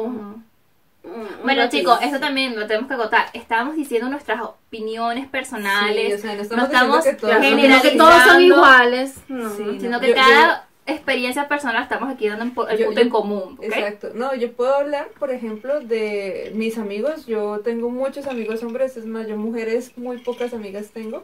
Un 1.01 1.27
Bueno, 1.43 1.61
ratito. 1.63 1.77
chicos, 1.77 1.99
esto 2.01 2.19
también 2.19 2.59
lo 2.59 2.67
tenemos 2.67 2.87
que 2.87 2.93
agotar. 2.95 3.27
Estábamos 3.33 3.75
diciendo 3.75 4.09
nuestras 4.09 4.41
opiniones 4.41 5.27
personales. 5.27 6.07
Sí, 6.07 6.13
o 6.13 6.17
sea, 6.17 6.31
no 6.31 6.37
no 6.37 6.41
estamos 6.65 7.05
estamos 7.05 7.05
diciendo 7.05 7.19
que 7.21 7.21
todos 7.21 7.33
son 7.33 7.41
no 7.41 7.41
que 7.41 7.61
generalizando, 7.61 8.03
todos 8.03 8.23
son 8.23 8.41
iguales. 8.41 9.15
No. 9.29 9.49
Sí, 9.49 9.77
sino 9.79 9.91
no. 9.91 9.99
que 10.01 10.09
Yo- 10.09 10.15
cada 10.15 10.67
experiencia 10.91 11.47
personal 11.47 11.83
estamos 11.83 12.09
aquí 12.09 12.27
dando 12.27 12.67
el 12.67 12.77
Yo- 12.77 12.85
punto 12.87 12.99
yo- 13.01 13.05
en 13.05 13.09
común. 13.09 13.59
Exacto. 13.61 14.11
No, 14.13 14.33
yo 14.35 14.51
puedo 14.53 14.73
hablar, 14.75 15.07
por 15.19 15.31
ejemplo, 15.31 15.79
de 15.81 16.51
mis 16.55 16.77
amigos. 16.77 17.25
Yo 17.25 17.59
tengo 17.59 17.89
muchos 17.89 18.27
amigos 18.27 18.63
hombres, 18.63 18.97
es 18.97 19.05
más, 19.05 19.27
yo 19.27 19.37
mujeres 19.37 19.97
muy 19.97 20.17
pocas 20.19 20.53
amigas 20.53 20.89
tengo. 20.93 21.23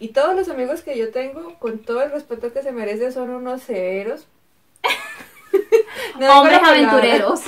Y 0.00 0.08
todos 0.08 0.34
los 0.34 0.48
amigos 0.48 0.82
que 0.82 0.98
yo 0.98 1.10
tengo, 1.12 1.54
con 1.58 1.78
todo 1.78 2.02
el 2.02 2.10
respeto 2.10 2.52
que 2.52 2.62
se 2.62 2.72
merece, 2.72 3.12
son 3.12 3.30
unos 3.30 3.62
severos. 3.62 4.26
No 6.18 6.40
Hombres 6.40 6.60
aventureros. 6.62 7.40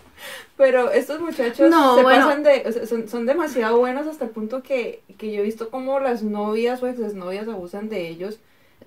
Pero 0.56 0.90
estos 0.90 1.20
muchachos 1.20 1.70
No, 1.70 1.96
se 1.96 2.02
bueno. 2.02 2.26
pasan 2.26 2.42
de, 2.42 2.62
o 2.66 2.72
sea, 2.72 2.86
son, 2.86 3.08
son 3.08 3.26
demasiado 3.26 3.76
buenos 3.78 4.06
hasta 4.06 4.24
el 4.24 4.30
punto 4.30 4.62
que, 4.62 5.02
que 5.18 5.30
yo 5.32 5.40
he 5.40 5.44
visto 5.44 5.68
como 5.68 6.00
las 6.00 6.22
novias 6.22 6.82
o 6.82 6.86
exnovias 6.86 7.46
abusan 7.48 7.90
de 7.90 8.08
ellos. 8.08 8.38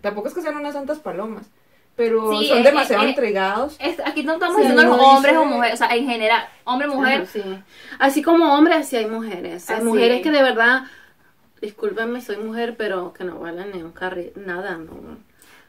Tampoco 0.01 0.27
es 0.29 0.33
que 0.33 0.41
sean 0.41 0.57
unas 0.57 0.73
santas 0.73 0.97
palomas, 0.99 1.45
pero 1.99 2.31
Sí, 2.31 2.47
son 2.47 2.59
es- 2.59 2.63
demasiado 2.63 3.03
es- 3.03 3.09
entregados. 3.09 3.75
Es- 3.77 3.99
aquí 4.05 4.23
no 4.23 4.33
estamos 4.35 4.55
Sí, 4.55 4.61
diciendo 4.61 4.83
los 4.83 5.01
hombres 5.01 5.33
dice- 5.33 5.37
o 5.37 5.45
mujeres, 5.45 5.73
o 5.73 5.77
sea, 5.85 5.93
en 5.97 6.07
general, 6.07 6.47
hombre, 6.63 6.87
mujer. 6.87 7.21
Ajá, 7.23 7.25
sí. 7.25 7.43
Así 7.99 8.21
como 8.21 8.53
hombres, 8.55 8.77
así 8.77 8.95
hay 8.95 9.05
mujeres. 9.07 9.69
Hay 9.69 9.75
Así. 9.75 9.83
mujeres 9.85 10.21
que 10.21 10.31
de 10.31 10.41
verdad, 10.41 10.83
discúlpenme, 11.61 12.21
soy 12.21 12.37
mujer, 12.37 12.75
pero 12.77 13.11
que 13.11 13.25
no 13.25 13.37
valen 13.39 13.71
ni 13.73 13.83
un 13.83 13.91
carri 13.91 14.31
nada, 14.37 14.77
no, 14.77 14.93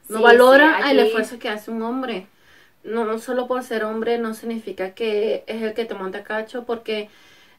no 0.07 0.17
Sí, 0.17 0.23
valoran 0.23 0.83
sí, 0.83 0.91
el 0.91 0.99
esfuerzo 0.99 1.37
que 1.37 1.49
hace 1.49 1.69
un 1.69 1.81
hombre. 1.83 2.27
No, 2.85 3.03
no 3.03 3.19
solo 3.19 3.45
por 3.47 3.61
ser 3.63 3.83
hombre 3.83 4.17
no 4.17 4.33
significa 4.33 4.91
que 4.91 5.43
es 5.47 5.61
el 5.61 5.73
que 5.73 5.83
te 5.83 5.95
monta 5.95 6.23
cacho, 6.23 6.63
porque 6.63 7.09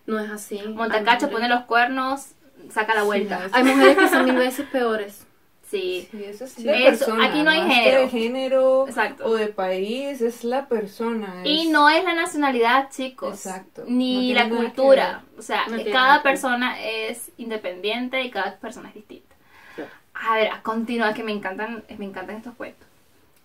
no 0.07 0.19
es 0.19 0.31
así. 0.31 0.61
Montacacho 0.67 1.27
Hay 1.27 1.33
pone 1.33 1.49
los 1.51 1.65
cuernos, 1.65 2.29
saca 2.71 2.95
la 2.95 3.03
vuelta. 3.03 3.49
Hay 3.53 3.65
mujeres 3.65 3.99
que 3.99 4.09
son 4.09 4.25
mil 4.25 4.35
veces 4.37 4.67
peores. 4.73 5.27
Sí. 5.73 6.07
Sí, 6.11 6.25
eso 6.25 6.45
es 6.45 6.59
eso, 6.59 6.67
persona, 6.67 7.25
aquí 7.25 7.43
no 7.43 7.51
hay 7.51 7.61
más 7.63 7.69
que 7.69 7.75
género. 7.75 8.01
de 8.03 8.09
género 8.09 8.89
Exacto. 8.89 9.25
o 9.25 9.35
de 9.35 9.47
país, 9.47 10.21
es 10.21 10.45
la 10.45 10.69
persona. 10.69 11.41
Y 11.45 11.69
no 11.69 11.89
es 11.89 12.05
la 12.05 12.13
nacionalidad, 12.13 12.91
chicos. 12.91 13.47
Exacto. 13.47 13.85
Ni 13.89 14.35
No 14.35 14.41
la 14.41 14.49
cultura. 14.51 15.25
O 15.39 15.43
sea, 15.43 15.67
No 15.69 15.77
tiene 15.77 15.91
cada 15.91 16.19
que 16.19 16.25
persona 16.29 16.79
es 16.81 17.33
independiente 17.39 18.21
y 18.23 18.31
cada 18.31 18.57
persona 18.59 18.91
es 18.91 18.95
distinta. 18.97 19.35
Sí. 19.75 19.83
A 20.13 20.35
ver, 20.37 20.49
a 20.49 20.63
continuar, 20.63 21.15
que 21.15 21.23
me 21.23 21.33
encantan, 21.33 21.83
me 21.97 22.05
encantan 22.05 22.37
estos 22.37 22.55
cuentos. 22.55 22.87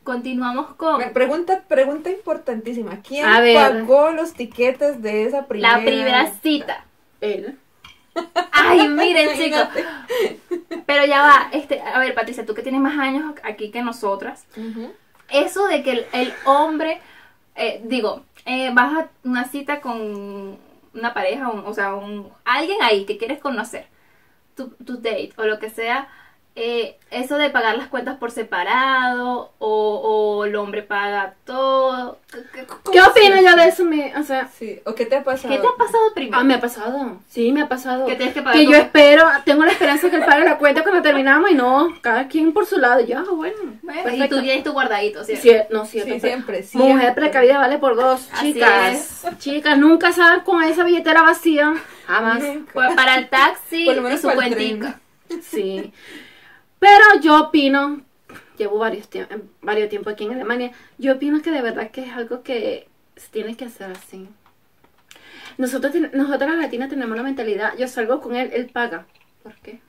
Continuamos 0.03 0.75
con 0.75 1.01
Pregunta, 1.13 1.63
pregunta 1.67 2.10
importantísima. 2.10 3.01
¿Quién 3.01 3.25
pagó 3.25 4.12
los 4.12 4.34
tiquetes 4.34 5.01
de 5.01 5.25
esa 5.25 5.48
primera? 5.48 5.77
la 5.77 5.84
primera 5.84 6.31
cita. 6.41 6.86
Él. 7.22 7.57
Ay, 8.52 8.88
miren, 8.90 9.38
chicos. 9.38 9.68
Pero 10.86 11.06
ya 11.06 11.22
va, 11.22 11.50
este, 11.52 11.82
a 11.82 12.00
ver, 12.00 12.14
Patricia, 12.16 12.46
tú 12.46 12.54
que 12.54 12.62
tienes 12.64 12.82
más 12.82 12.98
años 12.98 13.34
aquí 13.44 13.72
que 13.72 13.82
nosotras, 13.82 14.46
eso 15.30 15.68
de 15.68 15.84
que 15.84 15.92
el, 15.92 16.06
el 16.14 16.34
hombre, 16.46 17.02
eh, 17.56 17.82
digo, 17.84 18.24
eh, 18.46 18.72
vas 18.74 18.94
a 18.98 19.10
una 19.24 19.46
cita 19.46 19.82
con 19.82 20.58
una 20.94 21.14
pareja, 21.14 21.50
un- 21.50 21.66
o 21.66 21.74
sea, 21.74 21.94
un, 21.96 22.32
alguien 22.46 22.78
ahí 22.82 23.06
que 23.06 23.18
quieres 23.18 23.40
conocer, 23.40 23.88
tu, 24.56 24.70
tu 24.86 24.98
date 24.98 25.34
o 25.38 25.44
lo 25.44 25.60
que 25.60 25.70
sea, 25.70 26.08
eh, 26.60 26.98
eso 27.12 27.38
de 27.38 27.52
pagar 27.52 27.78
las 27.78 27.88
cuentas 27.88 28.18
por 28.18 28.32
separado 28.32 29.52
o, 29.60 30.38
o 30.40 30.46
el 30.46 30.56
hombre 30.56 30.82
paga 30.82 31.36
todo. 31.46 32.18
¿Qué, 32.32 32.66
¿Qué 32.92 33.00
opino 33.00 33.40
yo 33.40 33.56
de 33.56 33.68
eso? 33.68 33.86
Mi, 33.86 34.02
o 34.02 34.24
sea, 34.24 34.48
Sí. 34.48 34.82
¿O 34.84 34.96
qué 34.96 35.06
te 35.06 35.18
ha 35.18 35.24
pasado? 35.24 35.54
qué 35.54 35.60
te 35.62 35.68
ha 35.68 35.78
pasado 35.78 36.14
primero? 36.16 36.40
ah, 36.40 36.44
me 36.44 36.56
ha 36.56 36.60
pasado. 36.60 37.20
Sí, 37.30 37.52
me 37.52 37.62
ha 37.62 37.70
pasado. 37.70 38.08
Que 38.08 38.16
tienes 38.16 38.34
que 38.34 38.42
pagar 38.42 38.58
Que 38.58 38.66
yo 38.66 38.76
espero, 38.76 39.24
tengo 39.46 39.66
la 39.66 39.72
esperanza 39.72 40.10
que 40.10 40.16
él 40.16 40.26
pague 40.26 40.46
la 40.46 40.58
cuenta 40.58 40.82
cuando 40.82 41.04
terminamos 41.04 41.52
y 41.52 41.54
no, 41.54 41.94
cada 42.02 42.28
quien 42.28 42.52
por 42.54 42.66
su 42.66 42.80
lado. 42.80 43.02
Ya, 43.02 43.22
bueno. 43.22 43.56
Bueno, 43.84 44.26
y 44.26 44.28
tú 44.28 44.42
tienes 44.42 44.64
tu 44.64 44.74
guardadito, 44.74 45.24
¿cierto? 45.24 45.44
Sí, 45.44 45.54
no, 45.70 45.86
sí, 45.86 46.00
Sí, 46.00 46.20
siempre, 46.20 46.64
siempre. 46.64 46.92
Mujer 46.92 47.14
precavida 47.14 47.60
vale 47.60 47.78
por 47.78 47.96
dos, 47.96 48.28
Así 48.34 48.54
chicas. 48.54 49.28
Chicas, 49.38 49.78
nunca 49.78 50.12
saben 50.12 50.40
con 50.40 50.64
esa 50.64 50.84
billetera 50.84 51.22
vacía. 51.22 51.76
Jamás. 52.08 52.42
Nunca. 52.42 52.74
Pues 52.74 52.96
para 52.96 53.16
el 53.16 53.30
taxi 53.30 53.86
Por 53.86 53.98
lo 53.98 54.02
menos 54.02 54.20
y 54.20 54.22
su 54.24 54.34
cuentica. 54.34 55.00
Sí. 55.44 55.94
Pero 56.79 57.03
yo 57.22 57.41
opino, 57.48 58.01
llevo 58.57 58.77
varios 58.79 59.10
tiemp- 59.10 59.43
varios 59.62 59.89
tiempo 59.89 60.10
aquí 60.10 60.25
en 60.25 60.34
Alemania, 60.34 60.72
yo 60.98 61.13
opino 61.13 61.41
que 61.41 61.51
de 61.51 61.62
verdad 61.62 61.91
que 61.91 62.03
es 62.03 62.12
algo 62.13 62.43
que 62.43 62.88
se 63.15 63.29
tiene 63.29 63.55
que 63.57 63.65
hacer 63.65 63.91
así. 63.91 64.27
Nosotros, 65.57 65.93
nosotras 66.13 66.51
las 66.51 66.60
latinas 66.60 66.89
tenemos 66.89 67.17
la 67.17 67.24
mentalidad, 67.24 67.75
yo 67.77 67.88
salgo 67.88 68.22
con 68.22 68.36
él, 68.36 68.51
él 68.53 68.69
paga. 68.72 69.07
¿Por 69.41 69.55
qué? 69.55 69.79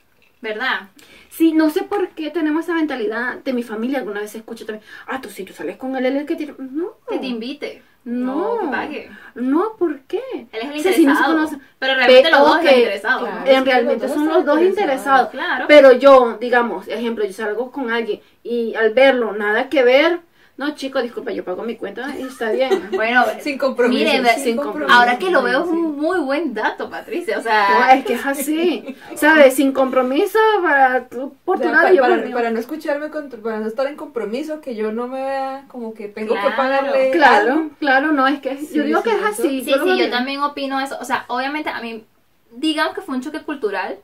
¿Verdad? 0.41 0.89
Sí, 1.31 1.53
no 1.53 1.69
sé 1.69 1.83
por 1.83 2.11
qué 2.11 2.31
tenemos 2.31 2.65
esa 2.65 2.75
mentalidad 2.75 3.39
de 3.39 3.53
mi 3.53 3.63
familia. 3.65 3.99
Alguna 3.99 4.21
vez 4.21 4.35
escucho 4.35 4.65
también, 4.65 4.87
ah, 5.09 5.21
tú 5.21 5.29
si 5.29 5.45
tú 5.45 5.53
sales 5.53 5.77
con 5.77 5.97
él, 5.97 6.07
él 6.07 6.15
es 6.15 6.21
el 6.23 6.27
que 6.27 6.37
tiene... 6.37 6.55
No, 6.59 6.93
Que 7.11 7.19
te 7.19 7.27
invite. 7.27 7.83
No, 8.09 8.59
que 8.61 8.67
pague. 8.69 9.11
No, 9.35 9.77
¿por 9.79 10.01
qué? 10.01 10.21
Él 10.33 10.49
es 10.53 10.65
el 10.71 10.79
O 10.79 10.83
sea, 10.83 10.93
si 10.93 11.07
no 11.07 11.15
se 11.15 11.21
interesado. 11.21 11.39
conocen- 11.39 11.61
pero 11.79 11.95
realmente 11.95 12.31
los 12.31 12.41
dos 12.41 12.51
ok, 12.57 12.63
están 12.65 12.79
interesados. 12.79 13.21
claro. 13.23 13.41
¿no? 13.41 13.47
En 13.51 13.65
que 13.65 13.71
realmente 13.71 14.09
son 14.09 14.29
los 14.29 14.45
dos 14.45 14.61
interesados. 14.61 14.69
interesados. 14.69 15.29
Claro. 15.31 15.65
Pero 15.69 15.93
yo, 15.93 16.39
digamos, 16.41 16.89
ejemplo, 16.89 17.25
yo 17.25 17.33
salgo 17.33 17.71
con 17.71 17.91
alguien 17.91 18.21
y 18.43 18.75
al 18.75 18.93
verlo, 18.95 19.33
nada 19.33 19.69
que 19.69 19.83
ver. 19.83 20.21
No, 20.59 20.75
chico, 20.75 21.01
disculpa, 21.01 21.31
yo 21.31 21.45
pago 21.45 21.63
mi 21.63 21.77
cuenta 21.77 22.13
y 22.19 22.23
está 22.23 22.51
bien. 22.51 22.91
Bueno, 22.93 23.25
Sin 23.41 23.57
compromiso. 23.57 24.05
Miren, 24.13 24.27
sin 24.43 24.57
compromiso. 24.57 24.93
ahora 24.93 25.17
que 25.17 25.31
lo 25.31 25.43
veo 25.43 25.63
es 25.63 25.69
un 25.69 25.97
muy 25.97 26.19
buen 26.19 26.53
dato, 26.53 26.91
Patricia. 26.91 27.35
O 27.37 27.39
No, 27.39 27.45
sea, 27.45 27.95
es 27.95 28.05
que 28.05 28.15
es 28.15 28.27
así. 28.27 28.97
¿Sabes? 29.15 29.55
Sin 29.55 29.71
compromiso 29.71 30.37
para 30.61 31.07
tu, 31.09 31.33
por 31.45 31.61
tu 31.61 31.69
lado 31.69 31.85
pa- 31.85 31.93
y 31.93 31.97
yo 31.97 32.03
para, 32.03 32.17
mí. 32.17 32.33
para 32.33 32.51
no 32.51 32.59
escucharme, 32.59 33.09
con- 33.11 33.31
para 33.31 33.61
no 33.61 33.69
estar 33.69 33.87
en 33.87 33.95
compromiso, 33.95 34.61
que 34.61 34.75
yo 34.75 34.91
no 34.91 35.07
me 35.07 35.21
vea 35.23 35.65
como 35.69 35.95
que 35.95 36.09
tengo 36.09 36.35
Claro. 36.35 36.51
que 36.51 36.57
pagarle. 36.57 37.11
Claro, 37.13 37.53
algo. 37.53 37.71
claro, 37.79 38.11
no, 38.13 38.27
es 38.27 38.41
que 38.41 38.57
Sí, 38.57 38.75
yo 38.79 38.83
digo 38.83 39.01
sí, 39.03 39.11
que 39.11 39.17
es 39.17 39.23
así. 39.25 39.43
sí, 39.63 39.65
sí, 39.65 39.71
yo 39.79 39.85
bien. 39.85 40.11
también 40.11 40.43
opino 40.43 40.81
eso. 40.81 40.99
O 41.01 41.05
sea, 41.05 41.25
obviamente 41.29 41.71
a 41.71 41.81
mí, 41.81 42.05
digamos 42.51 42.97
que 42.97 43.01
fue 43.01 43.15
un 43.15 43.23
choque 43.23 43.43
cultural. 43.43 43.97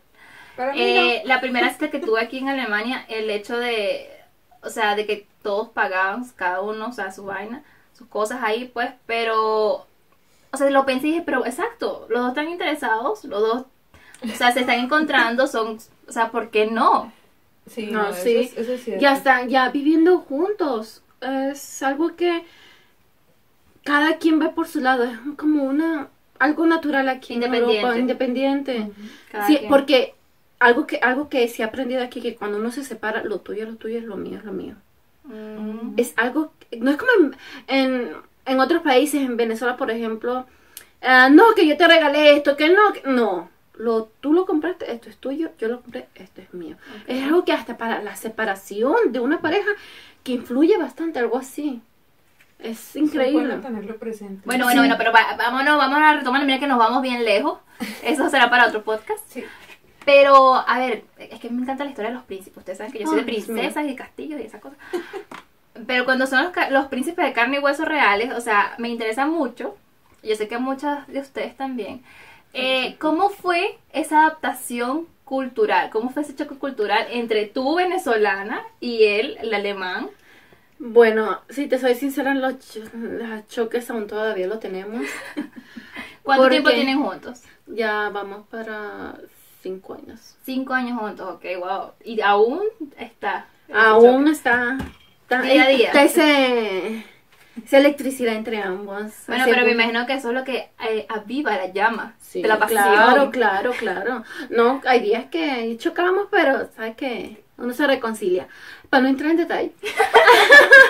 Para 0.56 0.72
mí 0.72 0.80
Eh, 0.80 1.22
la 1.24 1.40
primera 1.40 1.68
cita 1.70 1.90
que 1.90 1.98
tuve 1.98 2.20
aquí 2.20 2.38
en 2.38 2.48
Alemania, 2.48 3.04
el 3.08 3.28
hecho 3.28 3.58
de, 3.58 4.08
o 4.64 4.70
sea, 4.70 4.94
de 4.96 5.06
que 5.06 5.26
todos 5.42 5.68
pagaban, 5.68 6.24
cada 6.36 6.60
uno, 6.62 6.88
o 6.88 6.92
sea, 6.92 7.12
su 7.12 7.24
vaina, 7.24 7.62
sus 7.96 8.06
cosas 8.08 8.40
ahí, 8.42 8.70
pues, 8.72 8.90
pero, 9.06 9.86
o 10.52 10.56
sea, 10.56 10.70
lo 10.70 10.84
pensé 10.86 11.08
y 11.08 11.10
dije, 11.12 11.22
pero 11.24 11.44
exacto, 11.46 12.06
los 12.08 12.20
dos 12.20 12.28
están 12.30 12.48
interesados, 12.48 13.24
los 13.24 13.40
dos, 13.40 13.64
o 14.22 14.36
sea, 14.36 14.52
se 14.52 14.60
están 14.60 14.78
encontrando, 14.80 15.46
son, 15.54 15.78
o 16.08 16.12
sea, 16.12 16.30
¿por 16.30 16.50
qué 16.50 16.66
no? 16.66 17.04
no. 17.04 17.12
Sí, 17.66 17.86
No, 17.90 18.02
no, 18.02 18.08
eso 18.10 18.22
sí. 18.24 18.36
es- 18.36 18.56
eso 18.58 18.72
es 18.72 18.84
cierto. 18.84 19.00
Ya 19.02 19.14
están, 19.14 19.48
ya 19.48 19.70
viviendo 19.70 20.18
juntos. 20.18 21.02
Es 21.22 21.82
algo 21.82 22.14
que 22.16 22.44
cada 23.84 24.18
quien 24.18 24.38
ve 24.38 24.48
por 24.50 24.66
su 24.68 24.80
lado. 24.80 25.04
Es 25.04 25.18
como 25.36 25.64
una 25.64 26.08
algo 26.38 26.66
natural 26.66 27.08
aquí 27.08 27.34
en 27.34 27.42
Independiente. 27.42 27.80
Europa, 27.80 27.98
independiente. 27.98 28.90
Cada 29.30 29.46
Sí, 29.46 29.56
quien. 29.58 29.68
porque 29.70 30.14
algo 30.60 30.86
que 30.86 30.98
algo 31.02 31.28
que 31.28 31.46
se 31.48 31.62
ha 31.62 31.66
aprendido 31.66 32.02
aquí 32.02 32.20
que 32.20 32.36
cuando 32.36 32.58
uno 32.58 32.70
se 32.72 32.84
separa, 32.84 33.22
lo 33.24 33.40
tuyo 33.40 33.64
es 33.64 33.68
lo 33.70 33.76
tuyo, 33.76 33.98
es 33.98 34.04
lo 34.04 34.16
mío 34.16 34.38
es 34.38 34.44
lo 34.44 34.52
mío. 34.52 34.74
Mm, 35.24 35.94
Es 35.96 36.12
algo 36.16 36.52
no 36.78 36.90
es 36.90 36.96
como 36.96 37.10
en, 37.18 37.36
en, 37.68 38.12
en 38.46 38.60
otros 38.60 38.82
países, 38.82 39.20
en 39.22 39.36
Venezuela, 39.36 39.76
por 39.76 39.90
ejemplo, 39.90 40.46
ah, 41.02 41.28
no 41.30 41.54
que 41.54 41.66
yo 41.66 41.76
te 41.76 41.86
regalé 41.88 42.36
esto, 42.36 42.56
que 42.56 42.68
no, 42.68 42.92
que- 42.92 43.02
no. 43.08 43.48
lo, 43.76 44.04
tú 44.20 44.32
lo 44.32 44.44
compraste, 44.46 44.90
esto 44.92 45.08
es 45.08 45.16
tuyo, 45.16 45.50
yo 45.58 45.68
lo 45.68 45.80
compré, 45.82 46.06
esto 46.14 46.40
es 46.40 46.52
mío. 46.54 46.76
Es 47.06 47.22
algo 47.24 47.44
que 47.44 47.52
hasta 47.52 47.76
para 47.76 48.02
la 48.02 48.16
separación 48.16 48.94
de 49.12 49.20
una 49.20 49.40
pareja 49.40 49.70
que 50.22 50.32
influye 50.32 50.76
bastante, 50.78 51.18
algo 51.18 51.38
así. 51.38 51.80
Es 52.58 52.94
increíble. 52.96 53.42
Es 53.42 53.48
bueno 53.48 53.60
tenerlo 53.62 53.96
presente. 53.96 54.42
Bueno, 54.44 54.64
bueno, 54.64 54.82
Sí. 54.82 54.88
bueno, 54.88 54.94
pero 54.98 55.12
va- 55.12 55.36
vámonos, 55.36 55.76
vamos 55.76 55.98
a 56.00 56.14
retomar, 56.14 56.44
mira 56.46 56.58
que 56.60 56.66
nos 56.66 56.78
vamos 56.78 57.02
bien 57.02 57.24
lejos. 57.24 57.58
Eso 58.04 58.28
será 58.30 58.48
para 58.48 58.68
otro 58.68 58.82
podcast. 58.84 59.20
Sí. 59.28 59.44
Pero, 60.04 60.54
a 60.54 60.78
ver, 60.78 61.04
es 61.18 61.40
que 61.40 61.50
me 61.50 61.62
encanta 61.62 61.84
la 61.84 61.90
historia 61.90 62.10
de 62.10 62.16
los 62.16 62.24
príncipes. 62.24 62.58
Ustedes 62.58 62.78
saben 62.78 62.92
que 62.92 63.00
yo 63.00 63.06
soy 63.06 63.18
de 63.18 63.24
princesas 63.24 63.84
y 63.84 63.88
de 63.88 63.94
castillos 63.96 64.40
y 64.40 64.44
esas 64.44 64.60
cosas. 64.60 64.78
Pero 65.86 66.04
cuando 66.04 66.26
son 66.26 66.52
los, 66.70 66.86
príncipes 66.86 67.24
de 67.24 67.32
carne 67.32 67.56
y 67.56 67.60
hueso 67.60 67.84
reales, 67.84 68.32
o 68.32 68.40
sea, 68.40 68.74
me 68.78 68.88
interesa 68.88 69.26
mucho. 69.26 69.76
Yo 70.22 70.36
sé 70.36 70.48
que 70.48 70.58
muchas 70.58 71.06
de 71.08 71.20
ustedes 71.20 71.56
también. 71.56 72.02
Eh, 72.52 72.96
¿Cómo 72.98 73.30
fue 73.30 73.78
esa 73.92 74.20
adaptación 74.20 75.08
cultural? 75.24 75.90
¿Cómo 75.90 76.10
fue 76.10 76.22
ese 76.22 76.36
choque 76.36 76.54
cultural 76.54 77.06
entre 77.10 77.46
tú, 77.46 77.74
venezolana, 77.74 78.62
y 78.80 79.04
él, 79.04 79.36
el 79.40 79.52
alemán? 79.52 80.08
Bueno, 80.78 81.40
si 81.48 81.66
te 81.66 81.78
soy 81.78 81.94
sincera, 81.94 82.34
los, 82.34 82.58
cho- 82.60 82.88
los 82.94 83.48
choques 83.48 83.90
aún 83.90 84.06
todavía 84.06 84.46
lo 84.46 84.58
tenemos. 84.58 85.04
¿Cuánto 86.22 86.44
¿Por 86.44 86.50
tiempo 86.50 86.70
tienen 86.70 87.02
juntos? 87.02 87.42
Ya 87.66 88.08
vamos 88.10 88.46
para 88.48 89.16
cinco 89.64 89.94
años. 89.94 90.36
Cinco 90.44 90.74
años 90.74 91.00
juntos, 91.00 91.26
ok, 91.36 91.44
wow. 91.58 91.92
Y 92.04 92.20
aún 92.20 92.60
está. 92.98 93.46
Aún 93.72 94.28
está, 94.28 94.76
está, 95.22 95.40
Día 95.40 95.64
a 95.64 95.68
día. 95.68 95.86
está 95.86 96.04
ese, 96.04 97.04
esa 97.64 97.78
electricidad 97.78 98.34
entre 98.34 98.60
ambos. 98.62 99.12
Bueno, 99.26 99.44
pero 99.46 99.64
me 99.64 99.72
imagino 99.72 100.06
que 100.06 100.12
eso 100.14 100.28
es 100.28 100.34
lo 100.34 100.44
que 100.44 100.70
eh, 100.88 101.06
aviva 101.08 101.56
la 101.56 101.72
llama 101.72 102.14
Sí, 102.20 102.42
de 102.42 102.48
la 102.48 102.58
pasión. 102.58 102.82
Claro, 102.82 103.30
claro, 103.30 103.72
claro. 103.72 104.24
No, 104.50 104.82
hay 104.86 105.00
días 105.00 105.24
que 105.30 105.74
chocamos, 105.78 106.28
pero 106.30 106.68
sabes 106.76 106.94
que 106.96 107.43
uno 107.58 107.72
se 107.72 107.86
reconcilia. 107.86 108.48
Para 108.90 109.02
no 109.02 109.08
entrar 109.08 109.30
en 109.30 109.36
detalle. 109.38 109.72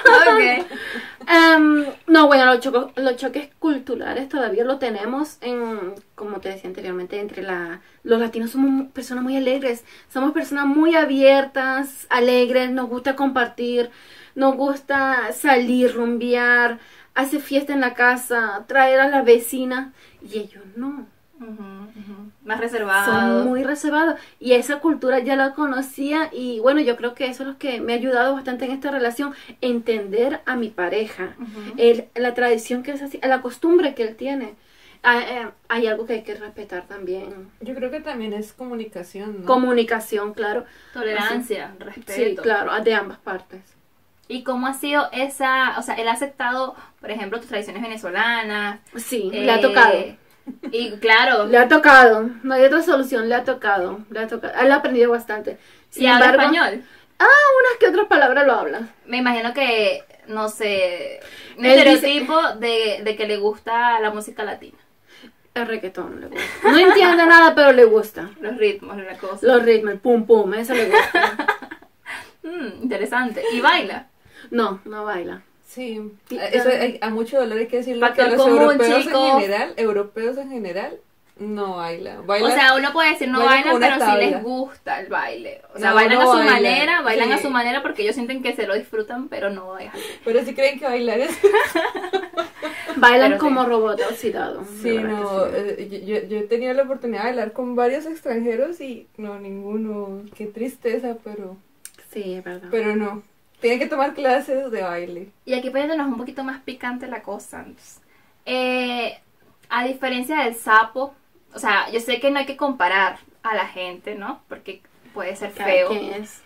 Ok. 0.07 0.67
Em, 1.27 1.87
no, 2.07 2.27
bueno, 2.27 2.47
los, 2.47 2.65
los 2.97 3.17
choques 3.17 3.51
culturales 3.59 4.29
todavía 4.29 4.65
lo 4.65 4.79
tenemos 4.79 5.39
en, 5.41 5.95
como 6.15 6.41
te 6.41 6.51
decía 6.51 6.69
anteriormente, 6.69 7.19
entre 7.19 7.43
la, 7.43 7.81
los 8.03 8.21
latinos 8.21 8.51
somos 8.51 8.91
personas 8.93 9.25
muy 9.25 9.37
alegres, 9.37 9.85
somos 10.13 10.33
personas 10.33 10.67
muy 10.67 10.95
abiertas, 10.95 12.07
alegres, 12.11 12.71
nos 12.71 12.89
gusta 12.89 13.17
compartir, 13.17 13.91
nos 14.35 14.55
gusta 14.57 15.33
salir, 15.33 15.95
rumbear, 15.95 16.79
hacer 17.15 17.41
fiesta 17.41 17.73
en 17.73 17.81
la 17.81 17.95
casa, 17.95 18.65
traer 18.67 19.01
a 19.01 19.09
la 19.09 19.23
vecina, 19.23 19.93
y 20.23 20.39
ellos 20.39 20.65
no. 20.77 21.07
Más 22.45 22.61
reservado. 22.61 23.13
Son 23.41 23.45
muy 23.49 23.65
reservados 23.65 24.21
y 24.39 24.53
esa 24.53 24.79
cultura 24.81 25.19
ya 25.21 25.37
la 25.37 25.55
conocía 25.55 26.29
y 26.33 26.61
bueno, 26.61 26.81
yo 26.81 26.97
creo 26.97 27.15
que 27.15 27.27
eso 27.27 27.43
es 27.43 27.49
lo 27.49 27.59
que 27.59 27.81
me 27.81 27.93
ha 27.95 27.97
ayudado 27.97 28.35
bastante 28.35 28.67
en 28.67 28.71
esta 28.73 28.91
relación, 28.91 29.35
entender 29.61 30.41
a 30.47 30.57
mi 30.57 30.69
pareja, 30.69 31.37
el- 31.77 32.07
la 32.15 32.35
tradición 32.35 32.83
que 32.83 32.93
es 32.93 33.03
así, 33.03 33.19
la 33.23 33.41
costumbre 33.43 33.95
que 33.95 34.03
él 34.05 34.17
tiene. 34.17 34.55
Ah, 35.03 35.21
eh, 35.21 35.51
hay 35.69 35.87
algo 35.87 36.07
que 36.07 36.15
hay 36.15 36.23
que 36.23 36.35
respetar 36.35 36.87
también. 36.87 37.51
Yo 37.61 37.75
creo 37.75 37.91
que 37.91 38.01
también 38.01 38.33
es 38.33 38.55
comunicación, 38.55 39.41
¿no? 39.41 39.47
Comunicación, 39.47 40.33
claro. 40.33 40.65
Tolerancia, 40.95 41.73
Sí, 41.79 41.85
respeto. 41.85 42.43
claro, 42.43 42.73
de 42.83 42.95
ambas 42.95 43.19
partes. 43.19 43.61
¿Y 44.29 44.43
cómo 44.45 44.67
ha 44.67 44.73
sido 44.73 45.09
esa, 45.13 45.79
o 45.79 45.83
sea, 45.83 45.97
él 45.97 46.09
ha 46.09 46.13
aceptado, 46.13 46.75
por 47.01 47.11
ejemplo, 47.11 47.39
tus 47.39 47.49
tradiciones 47.49 47.83
venezolanas? 47.83 48.81
Sí, 48.97 49.31
eh, 49.35 49.43
le 49.45 49.53
ha 49.53 49.61
tocado. 49.61 49.99
Y 50.71 50.93
claro, 50.99 51.47
Le 51.47 51.57
ha 51.59 51.69
tocado. 51.69 52.29
No 52.43 52.55
hay 52.55 52.65
otra 52.65 52.83
solución, 52.83 53.29
le 53.29 53.35
ha 53.35 53.45
tocado. 53.45 54.01
Le 54.11 54.21
ha 54.21 54.27
tocado. 54.29 54.53
Él 54.61 54.71
ha 54.73 54.77
aprendido 54.77 55.11
bastante. 55.11 55.59
Sin 55.91 56.05
y 56.05 56.07
habla 56.07 56.27
embargo, 56.27 56.43
español. 56.55 56.85
Ah, 57.19 57.25
unas 57.61 57.79
que 57.79 57.89
otras 57.89 58.07
palabras 58.09 58.47
lo 58.47 58.53
habla. 58.55 58.89
Me 59.07 59.19
imagino 59.19 59.55
que, 59.55 60.03
no 60.27 60.49
sé, 60.49 61.21
un 61.57 61.65
Él 61.65 61.79
dice- 61.79 61.93
estereotipo 61.95 62.41
de, 62.59 63.01
de 63.05 63.17
que 63.17 63.27
le 63.27 63.37
gusta 63.39 64.01
la 64.01 64.11
música 64.11 64.43
latina. 64.45 64.77
El 65.55 65.67
reggaetón 65.69 66.21
le 66.21 66.27
gusta. 66.27 66.45
No 66.65 66.79
entiende 66.79 67.25
nada, 67.27 67.55
pero 67.55 67.71
le 67.73 67.85
gusta. 67.85 68.31
Los 68.41 68.57
ritmos, 68.57 68.97
la 68.97 69.17
cosa. 69.17 69.47
Los 69.47 69.63
ritmos, 69.63 69.93
el 69.95 70.01
pum 70.01 70.27
pum, 70.27 70.53
eso 70.55 70.75
le 70.75 70.87
gusta. 70.91 71.37
Mm, 72.43 72.83
interesante. 72.83 73.43
¿Y 73.55 73.61
baila? 73.63 74.09
No, 74.51 74.81
no 74.85 75.05
baila. 75.07 75.41
Sí, 75.75 76.01
Sí, 76.29 76.39
a- 76.39 76.47
eso 76.47 76.69
hay- 76.69 76.99
a 77.01 77.11
mucho 77.11 77.39
dolor 77.41 77.59
hay 77.59 77.67
que 77.67 77.79
decirlo 77.79 78.07
Factor 78.07 78.25
que 78.27 78.31
los 78.37 78.43
común, 78.43 78.63
europeos 78.63 79.03
chicos. 79.05 79.29
en 79.35 79.41
general, 79.41 79.75
europeos 79.77 80.37
en 80.39 80.51
general, 80.51 80.99
no 81.41 81.77
bailan. 81.79 82.19
O 82.19 82.23
Bailan 82.23 82.53
sea, 82.53 82.75
uno 82.77 82.93
puede 82.93 83.11
decir 83.11 83.27
no 83.29 83.41
bailan 83.41 83.65
bailan, 83.65 83.81
pero 83.81 83.95
sí 83.95 83.99
tabla. 84.01 84.17
les 84.25 84.43
gusta 84.45 85.01
el 85.01 85.09
baile. 85.09 85.63
O 85.75 85.79
sea, 85.81 85.89
No, 85.91 85.95
bailan 85.97 86.15
no 86.19 86.21
a 86.21 86.27
su 86.27 86.31
bailan, 86.39 86.55
manera, 86.55 87.03
bailan 87.03 87.33
a 87.33 87.37
sí. 87.39 87.43
su 87.43 87.51
manera 87.51 87.83
porque 87.83 88.03
ellos 88.03 88.15
sienten 88.15 88.41
que 88.41 88.55
se 88.55 88.69
lo 88.69 88.75
disfrutan, 88.77 89.29
pero 89.29 89.51
no 89.51 89.75
así. 89.75 89.89
pero 90.25 90.45
si 90.45 90.55
creen 90.55 90.79
que 90.79 90.85
bailar 90.85 91.19
es... 91.19 91.31
Bailan 92.97 93.31
Pero 93.33 93.41
sí. 93.41 93.47
como 93.49 93.65
robot 93.65 94.01
oxidado. 94.09 94.65
Sí, 94.81 94.97
no, 94.99 95.47
sí. 95.47 95.53
eh, 95.57 95.89
yo, 95.91 95.99
yo- 95.99 96.29
yo 96.29 96.39
he 96.39 96.43
tenido 96.45 96.73
la 96.75 96.85
oportunidad 96.85 97.23
de 97.25 97.29
bailar 97.31 97.53
con 97.53 97.75
varios 97.75 98.07
extranjeros 98.07 98.81
y 98.81 99.09
no, 99.17 99.41
ninguno, 99.41 100.23
qué 100.37 100.47
tristeza, 100.47 101.17
pero, 101.25 101.57
Sí, 102.13 102.35
es 102.35 102.45
verdad. 102.45 102.69
pero 102.71 102.95
no. 102.95 103.23
Tienen 103.65 103.81
que 103.81 103.87
tomar 103.87 104.13
clases 104.13 104.71
de 104.71 104.83
baile. 104.83 105.31
Y 105.47 105.55
aquí 105.55 105.71
poniéndonos 105.71 106.07
un 106.09 106.19
poquito 106.19 106.45
más 106.45 106.61
picante 106.61 107.07
la 107.07 107.23
cosa. 107.23 107.61
entonces, 107.61 108.03
eh, 108.45 109.19
a 109.71 109.87
diferencia 109.87 110.41
del 110.45 110.55
sapo, 110.55 111.15
o 111.55 111.59
sea, 111.59 111.89
yo 111.91 111.99
sé 112.01 112.21
que 112.21 112.31
no 112.31 112.41
hay 112.41 112.45
que 112.45 112.59
comparar 112.59 113.21
a 113.43 113.55
la 113.55 113.67
gente, 113.67 114.17
¿no? 114.17 114.43
Porque 114.51 114.83
puede 115.15 115.35
ser 115.35 115.53
Cada 115.53 115.71
feo. 115.71 115.89
quien 115.89 116.13
es. 116.13 116.43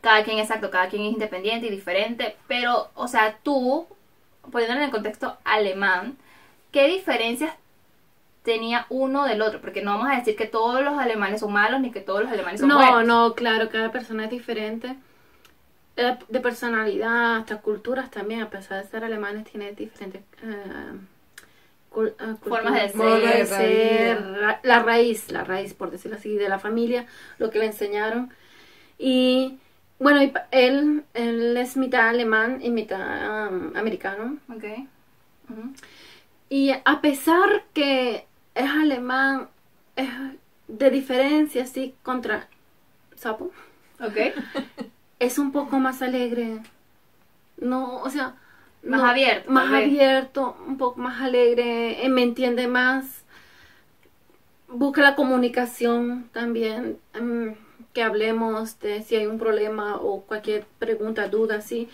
cada 0.00 0.22
quien 0.22 0.38
exacto, 0.38 0.70
cada 0.70 0.88
quien 0.88 1.02
es 1.02 1.12
independiente 1.12 1.66
y 1.66 1.70
diferente, 1.70 2.36
pero, 2.46 2.90
o 2.94 3.08
sea, 3.08 3.36
tú, 3.42 3.88
poniéndolo 4.52 4.78
en 4.80 4.86
el 4.86 4.92
contexto 4.92 5.38
alemán, 5.42 6.16
¿qué 6.70 6.86
diferencias 6.86 7.52
tenía 8.44 8.86
uno 8.90 9.24
del 9.24 9.42
otro? 9.42 9.60
Porque 9.60 9.82
no 9.82 9.90
vamos 9.98 10.08
a 10.12 10.16
decir 10.18 10.36
que 10.36 10.46
todos 10.46 10.82
los 10.82 10.96
alemanes 10.98 11.40
son 11.40 11.52
malos 11.52 11.80
ni 11.80 11.90
que 11.90 12.00
todos 12.00 12.22
los 12.22 12.30
alemanes 12.30 12.60
son 12.60 12.68
No, 12.68 12.76
buenos. 12.76 13.06
no, 13.06 13.34
claro, 13.34 13.68
cada 13.70 13.90
persona 13.90 14.24
es 14.26 14.30
diferente. 14.30 14.94
De 16.28 16.40
personalidad, 16.40 17.36
hasta 17.36 17.60
culturas 17.60 18.10
también, 18.10 18.40
a 18.42 18.50
pesar 18.50 18.82
de 18.82 18.88
ser 18.90 19.04
alemanes, 19.04 19.44
tiene 19.50 19.72
diferentes 19.72 20.22
eh, 20.42 20.92
cul- 21.92 22.14
eh, 22.18 22.34
Formas 22.42 22.74
de 22.74 22.80
ser. 22.88 22.92
formas 22.92 23.20
de 23.22 23.44
Raíz. 23.46 23.48
ser, 23.48 24.32
ra- 24.40 24.60
la 24.62 24.82
raíz, 24.82 25.30
la 25.32 25.44
raíz, 25.44 25.74
por 25.74 25.90
decirlo 25.90 26.16
así, 26.16 26.36
de 26.36 26.48
la 26.48 26.58
familia, 26.58 27.06
lo 27.38 27.50
que 27.50 27.58
le 27.58 27.66
enseñaron. 27.66 28.30
Y 28.98 29.58
bueno, 29.98 30.22
y 30.22 30.32
él, 30.52 31.04
él 31.14 31.56
es 31.56 31.76
mitad 31.76 32.08
alemán 32.08 32.60
y 32.62 32.70
mitad 32.70 33.48
um, 33.52 33.76
americano. 33.76 34.38
Ok. 34.54 34.64
Y 36.48 36.70
a 36.84 37.00
pesar 37.00 37.64
que 37.74 38.26
es 38.54 38.70
alemán, 38.70 39.48
es 39.96 40.08
de 40.68 40.90
diferencia, 40.90 41.62
así, 41.64 41.94
contra 42.02 42.48
Sapo, 43.16 43.52
Ok. 44.00 44.16
es 45.20 45.38
un 45.38 45.52
poco 45.52 45.78
más 45.78 46.02
alegre. 46.02 46.58
No, 47.58 47.98
o 48.02 48.10
sea... 48.10 48.34
Más 48.82 49.00
no, 49.02 49.06
abierto, 49.08 49.50
Más 49.52 49.70
abierto, 49.74 50.56
un 50.66 50.78
poco 50.78 51.00
más 51.00 51.20
alegre, 51.20 52.04
eh, 52.04 52.08
me 52.08 52.22
entiende 52.22 52.66
más. 52.66 53.24
Busca 54.68 55.02
la 55.02 55.16
comunicación 55.16 56.28
también, 56.32 56.98
em, 57.12 57.56
que 57.92 58.02
hablemos 58.02 58.78
de 58.80 59.02
si 59.02 59.16
hay 59.16 59.26
un 59.26 59.38
problema 59.38 59.96
o 59.96 60.22
cualquier 60.22 60.64
pregunta, 60.78 61.28
duda, 61.28 61.56
así. 61.56 61.88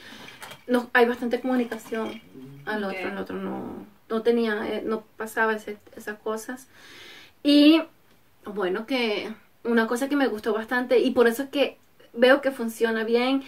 No, 0.69 0.91
hay 0.93 1.07
bastante 1.07 1.41
comunicación 1.41 2.21
al 2.67 2.85
otro, 2.85 3.09
el 3.09 3.19
otro 3.19 3.37
no, 3.37 3.87
no 4.09 4.23
tenía, 4.23 4.69
eh, 4.69 4.83
no 4.85 5.03
pasaba 5.17 5.55
ese- 5.55 5.79
esas 5.97 6.19
cosas. 6.19 6.69
Y 7.43 7.83
bueno, 8.45 8.87
que 8.87 9.33
una 9.65 9.87
cosa 9.89 10.09
que 10.09 10.17
me 10.17 10.29
gustó 10.29 10.53
bastante 10.53 10.99
y 11.01 11.11
por 11.13 11.29
eso 11.29 11.45
es 11.45 11.49
que 11.51 11.79
veo 12.17 12.41
que 12.41 12.51
funciona 12.51 13.05
bien 13.05 13.43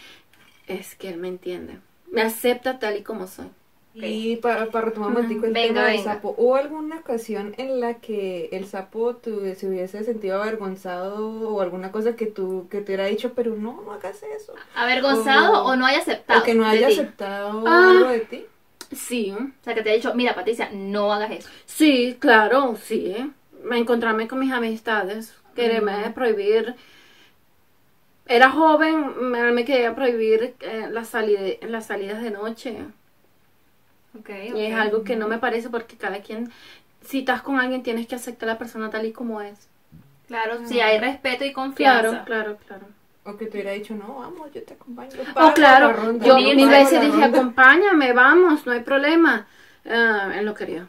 es 0.66 0.94
que 0.94 1.08
él 1.08 1.16
me 1.18 1.28
entiende. 1.28 1.78
Me 2.10 2.22
acepta 2.22 2.78
tal 2.78 2.96
y 2.96 3.02
como 3.02 3.26
soy. 3.26 3.46
Y 3.94 4.36
para, 4.36 4.66
para 4.66 4.86
retomar 4.86 5.08
un 5.08 5.14
momentico 5.14 5.46
el 5.46 5.52
Venga, 5.52 5.68
tema 5.68 5.86
del 5.88 5.96
venga. 5.96 6.14
sapo, 6.14 6.34
¿hubo 6.38 6.54
alguna 6.54 6.98
ocasión 6.98 7.54
en 7.58 7.80
la 7.80 7.94
que 7.94 8.48
el 8.52 8.64
sapo 8.66 9.16
tu- 9.16 9.40
se 9.56 9.66
hubiese 9.66 10.04
sentido 10.04 10.40
avergonzado 10.40 11.26
o 11.50 11.60
alguna 11.60 11.90
cosa 11.90 12.14
que 12.14 12.26
tú 12.26 12.68
que 12.70 12.78
te 12.80 12.84
hubiera 12.92 13.06
dicho, 13.06 13.32
pero 13.34 13.56
no, 13.56 13.80
no 13.84 13.92
hagas 13.92 14.22
eso? 14.22 14.54
¿Avergonzado 14.76 15.64
O- 15.64 15.72
o 15.72 15.76
no 15.76 15.84
haya 15.84 15.98
aceptado? 15.98 16.40
O 16.40 16.44
que 16.44 16.54
no 16.54 16.64
haya 16.64 16.86
aceptado 16.86 17.64
Ah. 17.66 17.90
algo 17.90 18.10
de 18.10 18.20
ti. 18.20 18.46
Sí, 18.92 19.32
O 19.32 19.64
sea, 19.64 19.74
que 19.74 19.82
te 19.82 19.90
ha 19.90 19.94
dicho, 19.94 20.14
mira, 20.14 20.34
Patricia, 20.34 20.70
no 20.72 21.12
hagas 21.12 21.32
eso. 21.32 21.48
sí, 21.66 22.16
claro, 22.20 22.76
sí. 22.80 23.14
Me 23.64 23.78
encontrarme 23.78 24.28
con 24.28 24.38
mis 24.38 24.52
amistades, 24.52 25.34
quererme 25.56 26.10
prohibir. 26.14 26.76
Era 28.28 28.50
joven, 28.50 29.30
me, 29.30 29.52
me 29.52 29.64
quería 29.64 29.94
prohibir 29.94 30.54
eh, 30.60 30.86
las, 30.90 31.12
salide- 31.14 31.58
las 31.66 31.86
salidas 31.86 32.22
de 32.22 32.30
noche. 32.30 32.76
Ok, 34.18 34.30
Y 34.54 34.60
es 34.66 34.74
algo 34.74 35.04
que 35.04 35.16
no 35.16 35.28
me 35.28 35.38
parece 35.38 35.70
porque 35.70 35.96
cada 35.96 36.20
quien, 36.20 36.50
si 37.02 37.20
estás 37.20 37.42
con 37.42 37.58
alguien, 37.58 37.82
tienes 37.82 38.06
que 38.06 38.14
aceptar 38.14 38.48
a 38.48 38.52
la 38.52 38.58
persona 38.58 38.90
tal 38.90 39.06
y 39.06 39.12
como 39.12 39.40
es. 39.40 39.68
Claro, 40.26 40.58
si 40.66 40.80
hay 40.80 40.98
respeto 40.98 41.44
y 41.44 41.52
confianza. 41.52 42.24
Claro, 42.24 42.56
claro, 42.58 42.58
claro. 42.66 42.86
O 43.24 43.36
que 43.36 43.46
te 43.46 43.58
hubiera 43.58 43.72
dicho, 43.72 43.94
no, 43.94 44.14
vamos, 44.14 44.52
yo 44.52 44.62
te 44.62 44.74
acompaño. 44.74 45.10
Oh, 45.36 45.52
claro, 45.54 45.92
ronda, 45.92 46.26
yo 46.26 46.38
mil 46.38 46.68
veces 46.68 47.00
dije, 47.00 47.10
ronda". 47.12 47.26
acompáñame, 47.26 48.12
vamos, 48.12 48.66
no 48.66 48.72
hay 48.72 48.80
problema. 48.80 49.46
Ah, 49.86 50.32
él 50.34 50.44
no 50.44 50.54
quería. 50.54 50.88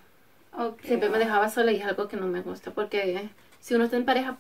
Siempre 0.84 1.10
me 1.10 1.20
dejaba 1.20 1.50
sola 1.50 1.72
y 1.72 1.78
es 1.78 1.86
algo 1.86 2.08
que 2.08 2.18
no 2.18 2.28
me 2.28 2.42
gusta 2.42 2.72
porque 2.72 3.30
si 3.60 3.76
uno 3.76 3.86
está 3.86 3.98
en 3.98 4.06
pareja 4.06 4.38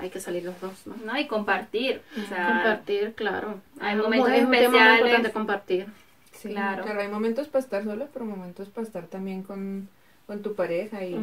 hay 0.00 0.10
que 0.10 0.20
salir 0.20 0.44
los 0.44 0.60
dos, 0.60 0.86
¿no? 0.86 0.94
No, 1.04 1.18
y 1.18 1.26
compartir. 1.26 2.02
O 2.22 2.28
sea, 2.28 2.46
Compartir, 2.48 3.14
claro. 3.14 3.60
hay 3.80 3.96
momentos 3.96 4.28
es 4.30 4.44
un 4.44 4.50
tema 4.50 4.50
muy 4.50 4.56
especiales. 4.64 4.98
importante 5.00 5.32
compartir. 5.32 5.86
Sí, 6.32 6.48
Claro. 6.50 6.82
claro. 6.84 7.00
hay 7.00 7.08
momentos 7.08 7.48
para 7.48 7.64
estar 7.64 7.84
sola, 7.84 8.08
pero 8.12 8.24
momentos 8.24 8.68
para 8.68 8.86
estar 8.86 9.06
también 9.06 9.42
con, 9.42 9.88
con 10.26 10.42
tu 10.42 10.54
pareja. 10.54 11.04
Y, 11.04 11.16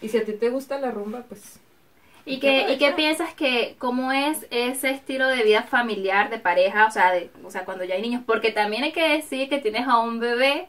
y 0.00 0.08
si 0.08 0.18
a 0.18 0.24
ti 0.24 0.32
te 0.32 0.48
gusta 0.50 0.78
la 0.78 0.90
rumba, 0.90 1.22
pues 1.28 1.60
¿Y 2.26 2.40
qué, 2.40 2.72
¿Y 2.72 2.78
qué 2.78 2.92
piensas 2.92 3.34
que, 3.34 3.76
cómo 3.78 4.10
es 4.10 4.46
ese 4.50 4.90
estilo 4.90 5.26
de 5.28 5.42
vida 5.42 5.62
familiar, 5.64 6.30
de 6.30 6.38
pareja, 6.38 6.86
o 6.86 6.90
sea, 6.90 7.12
de, 7.12 7.30
o 7.44 7.50
sea, 7.50 7.66
cuando 7.66 7.84
ya 7.84 7.96
hay 7.96 8.00
niños? 8.02 8.22
Porque 8.26 8.50
también 8.50 8.82
hay 8.84 8.92
que 8.92 9.06
decir 9.10 9.50
que 9.50 9.58
tienes 9.58 9.86
a 9.86 9.98
un 9.98 10.20
bebé 10.20 10.68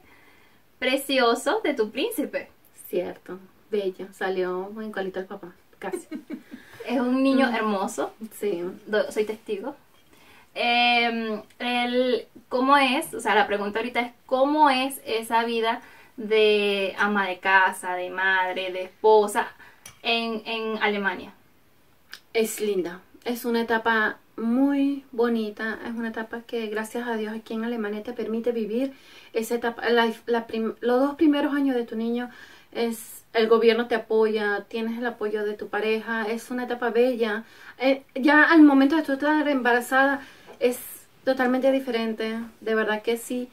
precioso 0.80 1.62
de 1.64 1.74
tu 1.74 1.92
príncipe. 1.92 2.50
Cierto, 2.90 3.40
bello, 3.72 4.08
salió 4.12 4.70
igualito 4.82 5.20
al 5.22 5.26
papá, 5.28 5.54
casi. 5.80 6.08
Es 6.88 7.00
un 7.00 7.24
niño 7.24 7.50
hermoso, 7.50 8.14
Sí. 8.40 8.64
soy 9.10 9.26
testigo. 9.26 9.76
Eh, 10.54 11.42
el, 11.60 12.28
¿Cómo 12.50 12.78
es? 12.78 13.14
O 13.14 13.20
sea, 13.20 13.36
la 13.36 13.48
pregunta 13.48 13.80
ahorita 13.80 14.00
es, 14.02 14.12
¿cómo 14.26 14.70
es 14.70 15.02
esa 15.06 15.44
vida 15.44 15.82
de 16.16 16.96
ama 16.98 17.28
de 17.28 17.40
casa, 17.40 17.96
de 17.96 18.10
madre, 18.10 18.72
de 18.72 18.84
esposa 18.84 19.48
en, 20.02 20.42
en 20.46 20.82
Alemania? 20.82 21.34
Es 22.34 22.62
linda, 22.62 23.02
es 23.26 23.46
una 23.46 23.62
etapa 23.62 24.18
muy 24.38 25.04
bonita, 25.12 25.80
es 25.86 25.92
una 25.94 26.10
etapa 26.10 26.42
que 26.42 26.68
gracias 26.68 27.08
a 27.08 27.16
Dios 27.18 27.34
aquí 27.34 27.54
en 27.54 27.64
Alemania 27.64 28.04
te 28.04 28.14
permite 28.14 28.52
vivir 28.52 28.94
esa 29.34 29.56
etapa, 29.56 29.90
la- 29.90 30.14
la 30.26 30.46
prim- 30.48 30.76
los 30.82 31.00
dos 31.02 31.16
primeros 31.16 31.54
años 31.54 31.76
de 31.76 31.86
tu 31.86 31.96
niño 31.96 32.30
es 32.76 33.24
el 33.34 33.48
gobierno 33.48 33.88
te 33.88 33.96
apoya, 33.96 34.66
tienes 34.68 34.98
el 35.00 35.06
apoyo 35.08 35.44
de 35.44 35.56
tu 35.56 35.68
pareja, 35.68 36.28
es 36.28 36.52
una 36.52 36.66
etapa 36.66 36.92
bella. 36.92 37.44
Eh, 37.80 38.04
ya 38.14 38.44
al 38.44 38.62
momento 38.62 38.96
de 38.96 39.04
tú 39.04 39.14
estar 39.14 39.48
embarazada 39.48 40.22
es 40.60 40.80
totalmente 41.24 41.72
diferente, 41.72 42.40
de 42.62 42.76
verdad 42.76 43.02
que 43.02 43.18
sí, 43.18 43.50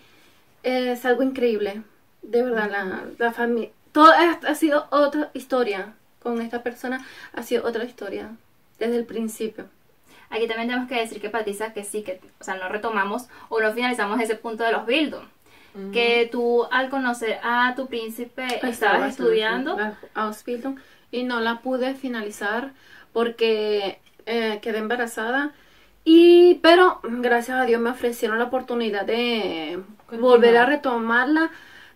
es 0.62 1.04
algo 1.04 1.22
increíble, 1.22 1.82
de 2.22 2.42
verdad 2.42 2.70
la, 2.70 3.04
la 3.18 3.32
familia, 3.32 3.70
todo 3.92 4.12
ha, 4.12 4.54
sido 4.54 4.87
otra 4.90 5.30
historia 5.35 5.94
con 6.22 6.40
esta 6.40 6.62
persona, 6.62 7.04
ha 7.32 7.42
sido 7.42 7.66
otra 7.66 7.85
historia 7.85 8.30
desde 8.78 8.96
el 8.96 9.04
principio. 9.04 9.66
Aquí 10.30 10.46
también 10.46 10.68
tenemos 10.68 10.88
que 10.88 10.98
decir 10.98 11.20
que 11.20 11.28
Patricia, 11.28 11.74
que 11.74 11.85
sí, 11.85 12.02
que, 12.02 12.20
o 12.40 12.44
sea, 12.44 12.54
no 12.56 12.68
retomamos 12.68 13.26
o 13.50 13.61
no 13.61 13.72
finalizamos 13.72 14.20
ese 14.20 14.35
punto 14.35 14.64
de 14.64 14.72
los 14.72 14.87
Que 15.92 16.28
tú 16.30 16.66
al 16.70 16.90
conocer 16.90 17.38
a 17.42 17.74
tu 17.74 17.87
príncipe 17.87 18.46
estabas 18.62 19.11
estudiando. 19.11 19.76
la 19.76 19.96
Ausbildung 20.14 20.78
y 21.11 21.22
no 21.22 21.40
la 21.40 21.61
pude 21.61 21.94
finalizar 21.94 22.72
porque 23.12 23.98
eh, 24.26 24.58
quedé 24.62 24.78
embarazada. 24.78 25.52
Y, 26.04 26.56
pero 26.62 27.00
gracias 27.02 27.58
a 27.58 27.64
Dios 27.64 27.80
me 27.80 27.90
ofrecieron 27.90 28.38
la 28.38 28.44
oportunidad 28.46 29.06
de 29.06 29.80
Continuar. 30.06 30.20
volver 30.20 30.56
a 30.58 30.66
retomarla. 30.66 31.50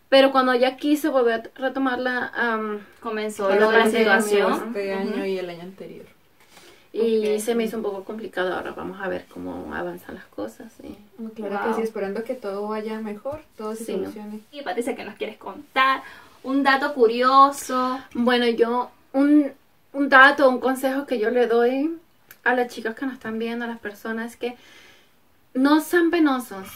Pero 0.08 0.30
cuando 0.30 0.54
ya 0.54 0.76
quise 0.76 1.08
volver 1.08 1.50
a 1.56 1.60
retomarla, 1.60 2.30
am, 2.34 2.80
Comenzó 3.00 3.48
Pero 3.48 3.62
lo 3.62 3.70
de 3.72 3.78
la 3.78 3.86
situación. 3.90 4.52
este 4.68 4.94
año 4.94 5.26
y 5.26 5.38
el 5.38 5.50
año 5.50 5.62
anterior. 5.62 6.06
Y 6.96 7.40
se 7.40 7.54
me 7.54 7.64
hizo 7.64 7.76
un 7.76 7.82
poco 7.82 8.04
complicado. 8.04 8.54
Ahora 8.54 8.72
vamos 8.72 9.00
a 9.00 9.08
ver 9.08 9.26
cómo 9.32 9.72
avanzan 9.74 10.14
las 10.16 10.24
cosas. 10.26 10.72
y- 10.82 10.96
No, 11.22 11.30
Claro 11.30 11.58
Wow. 11.58 11.68
que 11.68 11.74
sí, 11.74 11.82
esperando 11.82 12.24
que 12.24 12.34
todo 12.34 12.66
vaya 12.68 13.00
mejor, 13.00 13.40
todo 13.56 13.74
se 13.74 13.84
Sí. 13.84 13.92
solucione. 13.92 14.40
Y 14.52 14.62
Patricia, 14.62 14.94
¿qué 14.96 15.04
nos 15.04 15.14
quieres 15.16 15.36
contar? 15.38 16.02
Un 16.42 16.62
dato 16.62 16.94
curioso. 16.94 17.98
Bueno, 18.14 18.46
yo, 18.46 18.90
un, 19.12 19.52
un 19.92 20.08
dato, 20.08 20.48
un 20.48 20.60
consejo 20.60 21.06
que 21.06 21.18
yo 21.18 21.30
le 21.30 21.46
doy 21.46 21.96
a 22.44 22.54
las 22.54 22.68
chicas 22.72 22.94
que 22.94 23.04
nos 23.06 23.14
están 23.14 23.38
viendo, 23.38 23.64
a 23.64 23.68
las 23.68 23.78
personas, 23.80 24.32
es 24.32 24.36
que 24.36 24.56
no 25.54 25.80
sean 25.80 26.10
penosos. 26.10 26.68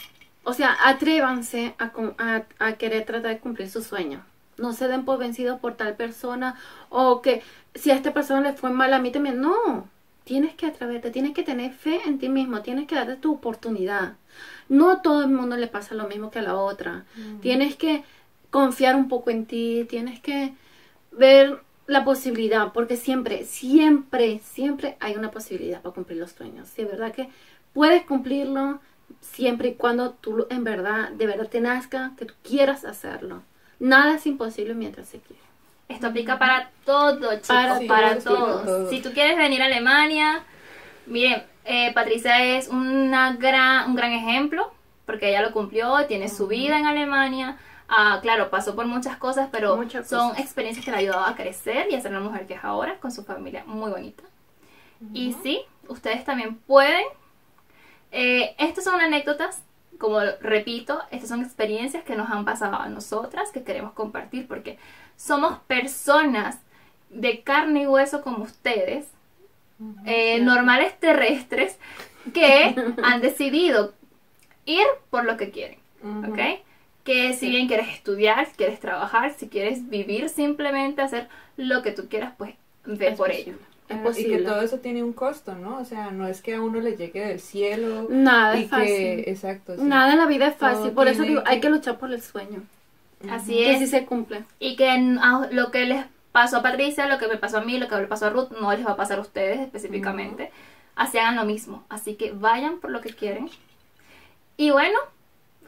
O 0.43 0.53
sea, 0.53 0.75
atrévanse 0.85 1.75
a, 1.77 1.91
a, 2.17 2.43
a 2.67 2.73
querer 2.73 3.05
tratar 3.05 3.31
de 3.31 3.39
cumplir 3.39 3.69
su 3.69 3.81
sueño. 3.83 4.23
No 4.57 4.73
se 4.73 4.87
den 4.87 5.05
por 5.05 5.17
vencidos 5.19 5.59
por 5.59 5.75
tal 5.75 5.95
persona 5.95 6.55
o 6.89 7.21
que 7.21 7.41
si 7.75 7.91
a 7.91 7.95
esta 7.95 8.11
persona 8.13 8.41
le 8.41 8.53
fue 8.53 8.69
mal 8.71 8.93
a 8.93 8.99
mí 8.99 9.11
también. 9.11 9.39
No, 9.39 9.87
tienes 10.31 10.55
que 10.55 10.65
atreverte, 10.65 11.11
tienes 11.11 11.33
que 11.33 11.43
tener 11.43 11.73
fe 11.73 11.99
en 12.05 12.17
ti 12.17 12.29
mismo, 12.29 12.61
tienes 12.61 12.87
que 12.87 12.95
darte 12.95 13.17
tu 13.17 13.33
oportunidad. 13.33 14.13
No 14.69 14.89
a 14.89 15.01
todo 15.01 15.23
el 15.23 15.27
mundo 15.27 15.57
le 15.57 15.67
pasa 15.67 15.93
lo 15.93 16.07
mismo 16.07 16.31
que 16.31 16.39
a 16.39 16.41
la 16.41 16.55
otra. 16.55 17.03
Tienes 17.41 17.75
que 17.75 18.05
confiar 18.49 18.95
un 18.95 19.09
poco 19.09 19.29
en 19.29 19.45
ti, 19.45 19.85
tienes 19.89 20.21
que 20.21 20.53
ver 21.11 21.59
la 21.85 22.05
posibilidad, 22.05 22.71
porque 22.71 22.95
siempre, 22.95 23.43
siempre, 23.43 24.39
siempre 24.41 24.95
hay 25.01 25.17
una 25.17 25.31
posibilidad 25.31 25.81
para 25.81 25.95
cumplir 25.95 26.19
los 26.19 26.31
sueños. 26.31 26.69
Sí, 26.69 26.83
es 26.83 26.89
verdad 26.89 27.11
que 27.11 27.27
puedes 27.73 28.05
cumplirlo 28.05 28.79
siempre 29.19 29.67
y 29.67 29.73
cuando 29.73 30.11
tú 30.11 30.47
en 30.49 30.63
verdad, 30.63 31.09
de 31.09 31.27
verdad 31.27 31.49
te 31.49 31.59
nazca, 31.59 32.13
que 32.15 32.23
tú 32.23 32.35
quieras 32.41 32.85
hacerlo. 32.85 33.43
Nada 33.79 34.15
es 34.15 34.25
imposible 34.25 34.75
mientras 34.75 35.09
se 35.09 35.19
quiere. 35.19 35.50
Esto 35.91 36.07
aplica 36.07 36.39
para 36.39 36.69
todo, 36.85 37.31
chicos, 37.33 37.47
Para 37.47 37.79
para, 37.87 38.19
todos. 38.19 38.89
Si 38.89 39.01
tú 39.01 39.11
quieres 39.13 39.37
venir 39.37 39.61
a 39.61 39.65
Alemania, 39.65 40.43
miren, 41.05 41.43
eh, 41.65 41.93
Patricia 41.93 42.43
es 42.43 42.67
una 42.69 43.33
gran, 43.33 43.89
un 43.89 43.95
gran 43.95 44.11
ejemplo, 44.11 44.71
porque 45.05 45.29
ella 45.29 45.41
lo 45.41 45.51
cumplió, 45.51 46.05
tiene 46.07 46.29
su 46.29 46.47
vida 46.47 46.79
en 46.79 46.85
Alemania. 46.87 47.57
Ah, 47.89 48.19
claro, 48.21 48.49
pasó 48.49 48.73
por 48.73 48.85
muchas 48.85 49.17
cosas, 49.17 49.49
pero 49.51 49.75
Muchas 49.75 50.07
son 50.07 50.29
cosas. 50.29 50.43
experiencias 50.43 50.85
que 50.85 50.91
le 50.91 50.97
han 50.97 51.03
ayudado 51.03 51.25
a 51.25 51.35
crecer 51.35 51.87
y 51.91 51.95
a 51.95 52.01
ser 52.01 52.13
la 52.13 52.21
mujer 52.21 52.47
que 52.47 52.53
es 52.53 52.63
ahora, 52.63 52.97
con 52.99 53.11
su 53.11 53.23
familia 53.23 53.63
muy 53.65 53.91
bonita. 53.91 54.23
Y 55.13 55.33
sí, 55.43 55.61
ustedes 55.87 56.23
también 56.23 56.55
pueden. 56.55 57.03
Eh, 58.11 58.55
estas 58.57 58.83
son 58.85 59.01
anécdotas, 59.01 59.61
como 60.01 60.19
repito, 60.41 60.99
estas 61.11 61.29
son 61.29 61.43
experiencias 61.43 62.03
que 62.03 62.15
nos 62.15 62.31
han 62.31 62.43
pasado 62.43 62.75
a 62.77 62.89
nosotras, 62.89 63.51
que 63.51 63.61
queremos 63.61 63.93
compartir, 63.93 64.47
porque 64.47 64.79
somos 65.15 65.59
personas 65.67 66.57
de 67.11 67.41
carne 67.43 67.83
y 67.83 67.87
hueso 67.87 68.23
como 68.23 68.43
ustedes, 68.43 69.05
eh, 70.05 70.39
normales 70.39 70.99
terrestres, 70.99 71.77
que 72.33 72.73
han 73.03 73.21
decidido 73.21 73.93
ir 74.65 74.87
por 75.11 75.23
lo 75.23 75.37
que 75.37 75.51
quieren. 75.51 75.77
¿ok? 76.27 76.63
Que 77.03 77.33
si 77.33 77.51
bien 77.51 77.67
quieres 77.67 77.89
estudiar, 77.89 78.47
si 78.47 78.53
quieres 78.53 78.79
trabajar, 78.79 79.35
si 79.35 79.49
quieres 79.49 79.87
vivir, 79.87 80.29
simplemente 80.29 81.03
hacer 81.03 81.29
lo 81.57 81.83
que 81.83 81.91
tú 81.91 82.09
quieras, 82.09 82.33
pues 82.39 82.55
ve 82.85 83.11
por 83.11 83.29
ello. 83.29 83.53
Es 83.91 83.97
Ah, 83.99 84.03
posible. 84.03 84.35
Y 84.35 84.37
que 84.39 84.43
todo 84.43 84.61
eso 84.61 84.79
tiene 84.79 85.03
un 85.03 85.13
costo, 85.13 85.55
¿no? 85.55 85.77
O 85.79 85.85
sea, 85.85 86.11
no 86.11 86.27
es 86.27 86.41
que 86.41 86.55
a 86.55 86.61
uno 86.61 86.79
le 86.79 86.95
llegue 86.95 87.25
del 87.25 87.39
cielo. 87.39 88.07
Nada 88.09 88.57
y 88.57 88.63
es 88.63 88.69
fácil. 88.69 88.85
que, 88.87 89.23
exacto. 89.27 89.75
sí. 89.75 89.81
Nada 89.83 90.11
en 90.13 90.17
la 90.19 90.25
vida 90.25 90.47
es 90.47 90.57
Todo 90.57 90.69
fácil. 90.69 90.91
Por 90.91 91.07
eso 91.07 91.23
digo, 91.23 91.43
que- 91.43 91.49
hay 91.49 91.59
que 91.59 91.69
luchar 91.69 91.97
por 91.97 92.11
el 92.11 92.21
sueño. 92.21 92.63
Así 93.29 93.53
Que 93.55 93.73
es. 93.73 93.79
sí 93.79 93.87
se 93.87 94.05
cumple. 94.05 94.43
Y 94.59 94.75
que 94.75 94.89
n- 94.95 95.19
a- 95.21 95.47
lo 95.51 95.69
que 95.71 95.85
les 95.85 96.05
pasó 96.31 96.57
a 96.57 96.61
Patricia, 96.63 97.05
lo 97.07 97.17
que 97.19 97.27
me 97.27 97.37
pasó 97.37 97.57
a 97.57 97.61
mí, 97.61 97.77
lo 97.77 97.87
que 97.87 97.95
le 97.97 98.07
pasó 98.07 98.25
a 98.27 98.29
Ruth, 98.31 98.51
no 98.59 98.71
les 98.73 98.85
va 98.85 98.91
a 98.91 98.95
pasar 98.95 99.19
a 99.19 99.21
ustedes 99.21 99.59
específicamente. 99.59 100.51
Así 100.95 101.17
hagan 101.19 101.35
lo 101.35 101.45
mismo. 101.45 101.83
Así 101.89 102.15
que 102.15 102.31
vayan 102.31 102.79
por 102.79 102.89
lo 102.91 103.01
que 103.01 103.09
quieren. 103.13 103.49
Y 104.57 104.71
bueno, 104.71 104.97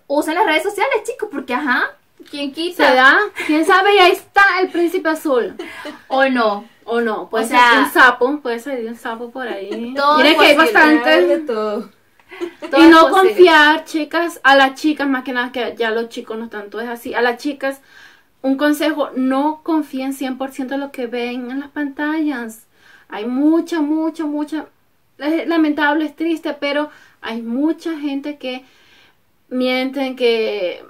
usen 0.08 0.36
las 0.36 0.46
redes 0.46 0.64
sociales, 0.64 1.04
chicos, 1.04 1.30
porque 1.32 1.54
ajá, 1.54 1.92
¿quién 2.30 2.50
¿Se 2.50 2.56
quita? 2.56 2.94
da? 2.94 3.18
¿Quién 3.48 3.66
sabe? 3.66 3.96
Y 3.96 4.00
ahí 4.00 4.12
está 4.12 4.44
el 4.62 4.70
príncipe 4.70 5.10
azul. 5.10 5.56
O 6.08 6.26
no. 6.30 6.66
O 6.96 7.02
no, 7.02 7.30
puede 7.30 7.46
O 7.46 7.48
ser 7.48 7.58
sea- 7.58 7.80
un 7.86 7.92
sapo, 7.92 8.40
puede 8.42 8.60
salir 8.60 8.88
un 8.88 8.96
sapo 8.96 9.32
por 9.32 9.48
ahí. 9.48 9.94
Todo 9.98 10.18
que 10.22 10.28
hay 10.30 10.36
Hay 10.36 10.50
de 10.50 10.56
bastantes. 10.58 11.46
todo. 11.46 11.90
Todo 12.72 12.82
Y 12.84 12.90
no 12.90 13.10
posible. 13.10 13.30
confiar, 13.30 13.86
chicas, 13.86 14.40
a 14.44 14.56
las 14.56 14.76
chicas, 14.76 15.08
más 15.08 15.24
que 15.24 15.34
nada 15.34 15.52
que 15.52 15.76
ya 15.78 15.92
los 15.92 16.10
chicos 16.10 16.38
no 16.38 16.50
tanto 16.50 16.80
es 16.82 16.90
así. 16.90 17.14
A 17.14 17.22
las 17.22 17.38
chicas, 17.38 17.82
un 18.42 18.58
consejo, 18.58 19.10
no 19.16 19.62
confíen 19.64 20.14
100% 20.14 20.74
en 20.76 20.80
lo 20.82 20.92
que 20.92 21.08
ven 21.08 21.50
en 21.52 21.60
las 21.62 21.70
pantallas. 21.70 22.66
Hay 23.10 23.26
mucha, 23.26 23.82
mucha, 23.82 24.26
mucha, 24.26 24.66
es 25.20 25.48
lamentable, 25.48 26.06
es 26.06 26.16
triste, 26.16 26.54
pero 26.60 26.90
hay 27.22 27.42
mucha 27.42 27.98
gente 28.00 28.38
que 28.38 28.66
mienten, 29.50 30.16
que 30.16 30.84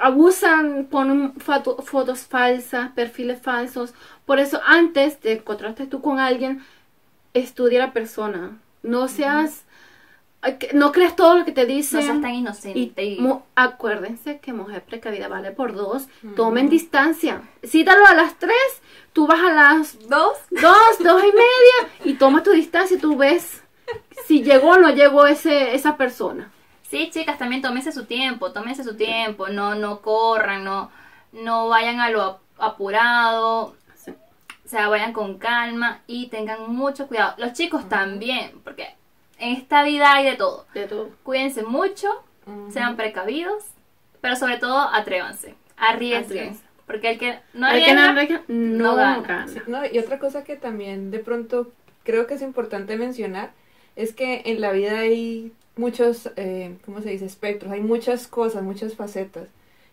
abusan, 0.00 0.86
ponen 0.90 1.34
foto- 1.38 1.82
fotos 1.82 2.20
falsas, 2.26 2.90
perfiles 2.92 3.40
falsos. 3.40 3.94
Por 4.30 4.38
eso, 4.38 4.60
antes 4.64 5.20
de 5.22 5.32
encontrarte 5.32 5.88
tú 5.88 6.00
con 6.02 6.20
alguien, 6.20 6.64
estudia 7.34 7.82
a 7.82 7.86
la 7.88 7.92
persona. 7.92 8.58
No 8.84 9.08
seas 9.08 9.64
No 10.72 10.92
crees 10.92 11.16
todo 11.16 11.36
lo 11.36 11.44
que 11.44 11.50
te 11.50 11.62
No 11.62 11.66
dicen. 11.66 12.00
seas 12.00 12.20
tan 12.20 12.32
inocente. 12.32 13.02
y- 13.02 13.18
acuérdense 13.56 14.38
que 14.38 14.52
mujer 14.52 14.84
precavida 14.84 15.26
vale 15.26 15.50
por 15.50 15.74
dos. 15.74 16.06
Tomen 16.36 16.68
distancia. 16.68 17.42
Cítalo 17.66 18.06
a 18.06 18.14
las 18.14 18.38
tres, 18.38 18.54
tú 19.12 19.26
vas 19.26 19.40
a 19.40 19.52
las 19.52 19.98
¿Dos? 20.08 20.36
dos, 20.52 20.98
dos 21.00 21.22
y 21.24 21.32
media 21.32 21.92
y 22.04 22.14
toma 22.14 22.44
tu 22.44 22.52
distancia 22.52 22.96
y 22.98 23.00
tú 23.00 23.16
ves 23.16 23.64
si 24.28 24.44
llegó 24.44 24.68
o 24.74 24.78
no 24.78 24.90
llegó 24.90 25.26
ese, 25.26 25.74
esa 25.74 25.96
persona. 25.96 26.52
Sí, 26.88 27.10
chicas, 27.12 27.36
también 27.36 27.62
tómense 27.62 27.90
su 27.90 28.04
tiempo, 28.04 28.52
tómense 28.52 28.84
su 28.84 28.94
tiempo, 28.96 29.48
no, 29.48 29.74
no 29.74 30.00
corran, 30.02 30.62
no, 30.62 30.88
no 31.32 31.66
vayan 31.68 31.98
a 31.98 32.10
lo 32.10 32.22
ap- 32.22 32.40
apurado, 32.58 33.74
sea, 34.70 34.88
vayan 34.88 35.12
con 35.12 35.38
calma 35.38 36.02
y 36.06 36.28
tengan 36.28 36.72
mucho 36.74 37.06
cuidado. 37.08 37.34
Los 37.38 37.52
chicos 37.54 37.88
también, 37.88 38.52
porque 38.64 38.88
en 39.38 39.56
esta 39.56 39.82
vida 39.82 40.12
hay 40.14 40.24
de 40.24 40.36
todo. 40.36 40.66
De 40.74 40.86
todo. 40.86 41.10
Cuídense 41.22 41.62
mucho, 41.62 42.08
sean 42.70 42.96
precavidos, 42.96 43.64
pero 44.20 44.36
sobre 44.36 44.58
todo 44.58 44.78
atrévanse, 44.78 45.54
arriesguen, 45.76 46.24
Atrévanse. 46.24 46.64
porque 46.86 47.10
el 47.10 47.18
que 47.18 47.38
no 47.54 47.66
Hay 47.66 47.84
que 47.84 47.90
arriesga, 47.90 48.02
no, 48.04 48.10
arriesga, 48.20 48.42
no 48.48 48.78
no 48.90 48.96
gana. 48.96 49.20
gana. 49.22 49.62
No, 49.66 49.86
y 49.86 49.98
otra 49.98 50.18
cosa 50.18 50.44
que 50.44 50.56
también 50.56 51.10
de 51.10 51.20
pronto 51.20 51.70
creo 52.04 52.26
que 52.26 52.34
es 52.34 52.42
importante 52.42 52.96
mencionar 52.96 53.52
es 53.96 54.12
que 54.12 54.42
en 54.46 54.60
la 54.60 54.72
vida 54.72 54.98
hay 54.98 55.52
muchos, 55.76 56.30
eh, 56.36 56.76
¿cómo 56.84 57.00
se 57.00 57.10
dice? 57.10 57.24
Espectros, 57.26 57.72
hay 57.72 57.80
muchas 57.80 58.26
cosas, 58.26 58.62
muchas 58.62 58.94
facetas. 58.94 59.48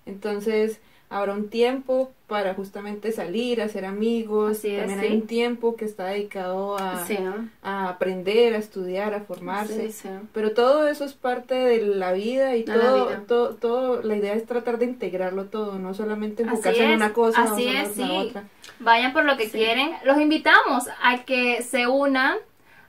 Entonces, 0.05 0.79
habrá 1.09 1.33
un 1.33 1.49
tiempo 1.49 2.11
para 2.27 2.53
justamente 2.53 3.13
salir, 3.13 3.61
hacer 3.61 3.85
amigos. 3.85 4.57
Así 4.57 4.71
es, 4.71 4.79
También 4.79 4.99
sí. 4.99 5.05
hay 5.05 5.15
un 5.15 5.27
tiempo 5.27 5.75
que 5.77 5.85
está 5.85 6.07
dedicado 6.07 6.77
a, 6.77 7.05
Sí, 7.05 7.17
a 7.63 7.87
aprender, 7.89 8.53
a 8.53 8.57
estudiar, 8.57 9.13
a 9.13 9.21
formarse. 9.21 9.91
sí. 9.91 10.09
Pero 10.33 10.51
todo 10.51 10.87
eso 10.89 11.05
es 11.05 11.13
parte 11.13 11.55
de 11.55 11.81
la 11.85 12.11
vida 12.11 12.55
y 12.57 12.63
De 12.63 12.75
la 12.75 12.83
todo, 12.83 13.05
vida. 13.07 13.23
todo, 13.27 13.55
todo, 13.55 14.01
la 14.01 14.17
idea 14.17 14.33
es 14.33 14.45
tratar 14.45 14.77
de 14.79 14.85
integrarlo 14.85 15.45
todo, 15.45 15.79
no 15.79 15.93
solamente 15.93 16.43
enfocarse 16.43 16.83
en 16.83 16.91
una 16.91 17.13
cosa 17.13 17.43
así 17.43 17.65
o 17.67 17.71
es, 17.71 17.87
en 17.87 17.93
sí. 17.93 18.11
otra. 18.11 18.43
Vayan 18.79 19.13
por 19.13 19.23
lo 19.23 19.37
que 19.37 19.49
quieren. 19.49 19.91
Los 20.03 20.19
invitamos 20.19 20.83
a 21.01 21.23
que 21.23 21.61
se 21.63 21.87
unan 21.87 22.35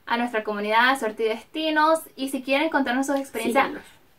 a 0.05 0.17
nuestra 0.17 0.43
comunidad 0.43 0.91
de 0.93 0.99
Suerte 0.99 1.23
y 1.25 1.29
Destinos 1.29 1.99
y 2.17 2.29
si 2.29 2.41
quieren 2.43 2.69
contarnos 2.69 3.07
sus 3.07 3.15
experiencias, 3.15 3.69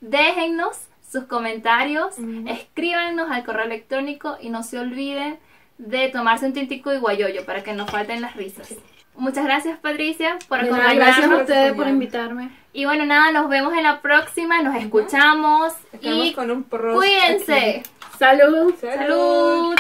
déjennos 0.01 0.79
sus 1.11 1.25
comentarios, 1.25 2.15
escríbanos 2.47 3.31
al 3.31 3.45
correo 3.45 3.65
electrónico 3.65 4.37
y 4.41 4.51
no 4.51 4.63
se 4.63 4.79
olviden 4.79 5.39
de 5.79 6.09
tomarse 6.09 6.47
un 6.47 6.53
tintico 6.53 6.93
y 6.93 6.99
guayoyo 6.99 7.45
para 7.45 7.65
que 7.65 7.73
no 7.73 7.87
falten 7.87 8.21
las 8.21 8.37
risas. 8.37 8.75
Muchas 9.17 9.45
gracias 9.45 9.79
Patricia 9.79 10.39
por 10.49 10.61
acompañarnos. 10.61 10.97
Gracias 10.97 11.31
a 11.31 11.37
ustedes 11.37 11.73
por 11.75 11.89
invitarme. 11.89 12.51
Y 12.73 12.85
bueno, 12.85 13.05
nada, 13.05 13.33
nos 13.33 13.49
vemos 13.49 13.75
en 13.75 13.83
la 13.83 14.01
próxima, 14.01 14.63
nos 14.63 14.77
escuchamos 14.77 15.73
y 16.01 16.33
cuídense. 16.35 17.81
Aquí. 17.81 17.91
Salud. 18.19 18.75
Salud. 18.81 18.95
Salud. 18.97 19.75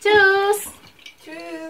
Chus. 0.00 0.72
Chus. 1.22 1.65